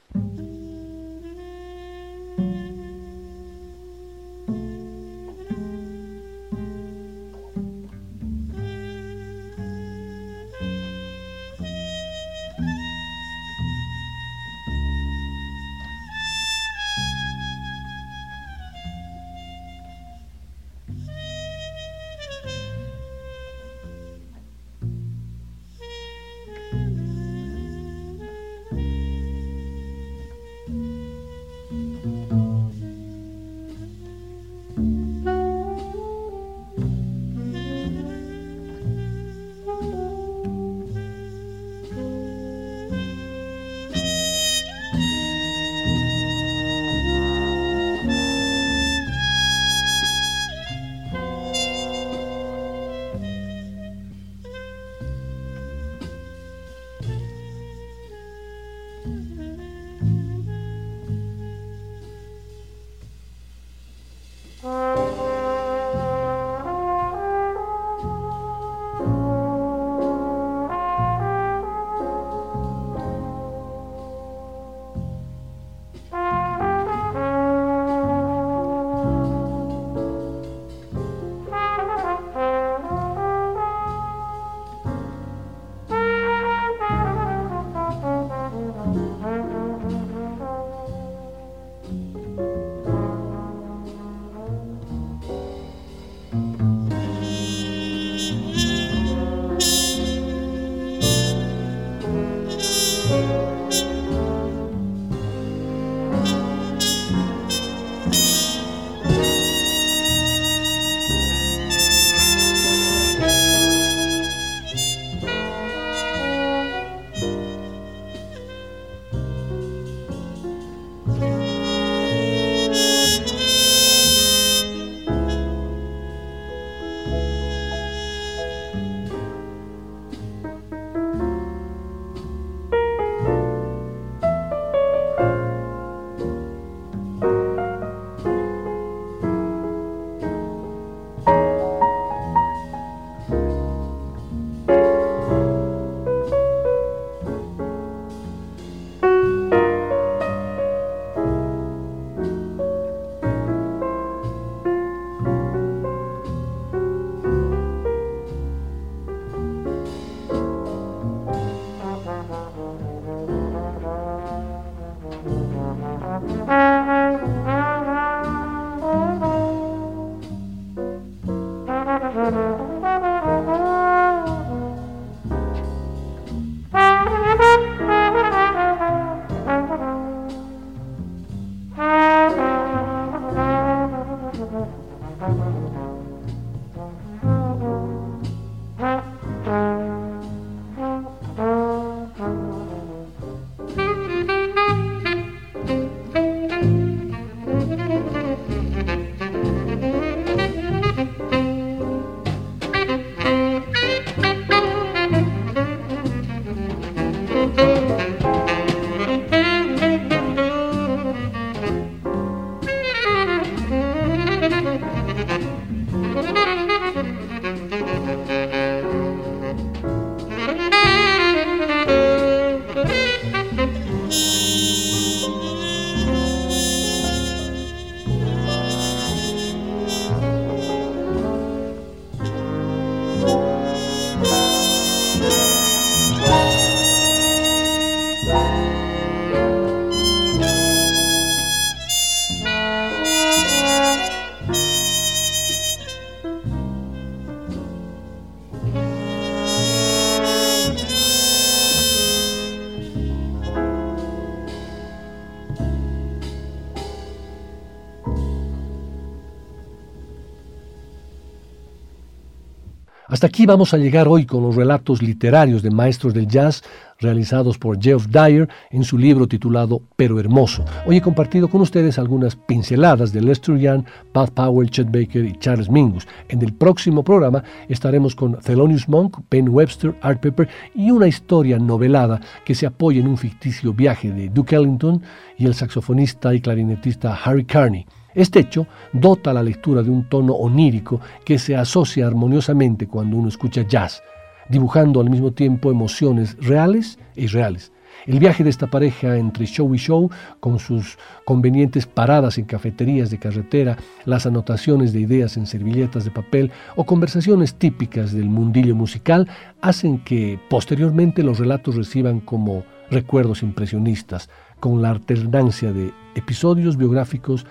Hasta 263.07 263.27
aquí 263.27 263.45
vamos 263.45 263.73
a 263.73 263.77
llegar 263.77 264.07
hoy 264.07 264.25
con 264.25 264.43
los 264.43 264.55
relatos 264.55 265.01
literarios 265.01 265.61
de 265.61 265.71
maestros 265.71 266.13
del 266.13 266.25
jazz 266.25 266.63
realizados 266.99 267.57
por 267.57 267.81
Geoff 267.81 268.07
Dyer 268.07 268.47
en 268.71 268.85
su 268.85 268.97
libro 268.97 269.27
titulado 269.27 269.81
Pero 269.97 270.21
Hermoso. 270.21 270.63
Hoy 270.85 270.97
he 270.97 271.01
compartido 271.01 271.49
con 271.49 271.59
ustedes 271.59 271.99
algunas 271.99 272.37
pinceladas 272.37 273.11
de 273.11 273.19
Lester 273.19 273.57
Young, 273.57 273.83
Pat 274.13 274.29
Powell, 274.31 274.69
Chet 274.69 274.87
Baker 274.87 275.25
y 275.25 275.37
Charles 275.37 275.69
Mingus. 275.69 276.07
En 276.29 276.41
el 276.41 276.53
próximo 276.53 277.03
programa 277.03 277.43
estaremos 277.67 278.15
con 278.15 278.39
Thelonious 278.39 278.87
Monk, 278.87 279.17
Ben 279.29 279.49
Webster, 279.49 279.95
Art 280.01 280.21
Pepper 280.21 280.47
y 280.73 280.89
una 280.91 281.07
historia 281.07 281.59
novelada 281.59 282.21
que 282.45 282.55
se 282.55 282.65
apoya 282.65 283.01
en 283.01 283.07
un 283.09 283.17
ficticio 283.17 283.73
viaje 283.73 284.13
de 284.13 284.29
Duke 284.29 284.55
Ellington 284.55 285.01
y 285.37 285.45
el 285.45 285.55
saxofonista 285.55 286.33
y 286.33 286.39
clarinetista 286.39 287.13
Harry 287.15 287.43
Carney. 287.43 287.85
Este 288.15 288.39
hecho 288.39 288.67
dota 288.91 289.33
la 289.33 289.43
lectura 289.43 289.81
de 289.81 289.89
un 289.89 290.07
tono 290.07 290.33
onírico 290.33 291.01
que 291.25 291.39
se 291.39 291.55
asocia 291.55 292.05
armoniosamente 292.05 292.87
cuando 292.87 293.17
uno 293.17 293.29
escucha 293.29 293.63
jazz, 293.67 294.01
dibujando 294.49 295.01
al 295.01 295.09
mismo 295.09 295.31
tiempo 295.31 295.71
emociones 295.71 296.37
reales 296.39 296.99
e 297.15 297.23
irreales. 297.23 297.71
El 298.05 298.19
viaje 298.19 298.43
de 298.43 298.49
esta 298.49 298.67
pareja 298.67 299.17
entre 299.17 299.45
show 299.45 299.73
y 299.73 299.77
show, 299.77 300.09
con 300.39 300.59
sus 300.59 300.97
convenientes 301.25 301.85
paradas 301.85 302.37
en 302.37 302.45
cafeterías 302.45 303.09
de 303.09 303.19
carretera, 303.19 303.77
las 304.03 304.25
anotaciones 304.25 304.91
de 304.91 304.99
ideas 304.99 305.37
en 305.37 305.47
servilletas 305.47 306.03
de 306.03 306.11
papel 306.11 306.51
o 306.75 306.85
conversaciones 306.85 307.55
típicas 307.55 308.11
del 308.11 308.25
mundillo 308.25 308.75
musical, 308.75 309.29
hacen 309.61 309.99
que 309.99 310.37
posteriormente 310.49 311.23
los 311.23 311.39
relatos 311.39 311.75
reciban 311.75 312.19
como 312.19 312.63
recuerdos 312.91 313.41
impresionistas, 313.41 314.29
con 314.59 314.81
la 314.81 314.89
alternancia 314.89 315.71
de 315.71 315.91
episodios 316.15 316.77
biográficos 316.77 317.45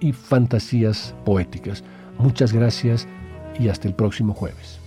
y 0.00 0.12
fantasías 0.12 1.14
poéticas. 1.24 1.84
Muchas 2.18 2.52
gracias 2.52 3.06
y 3.58 3.68
hasta 3.68 3.88
el 3.88 3.94
próximo 3.94 4.34
jueves. 4.34 4.80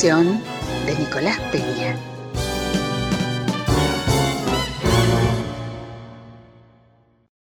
Una 0.00 0.57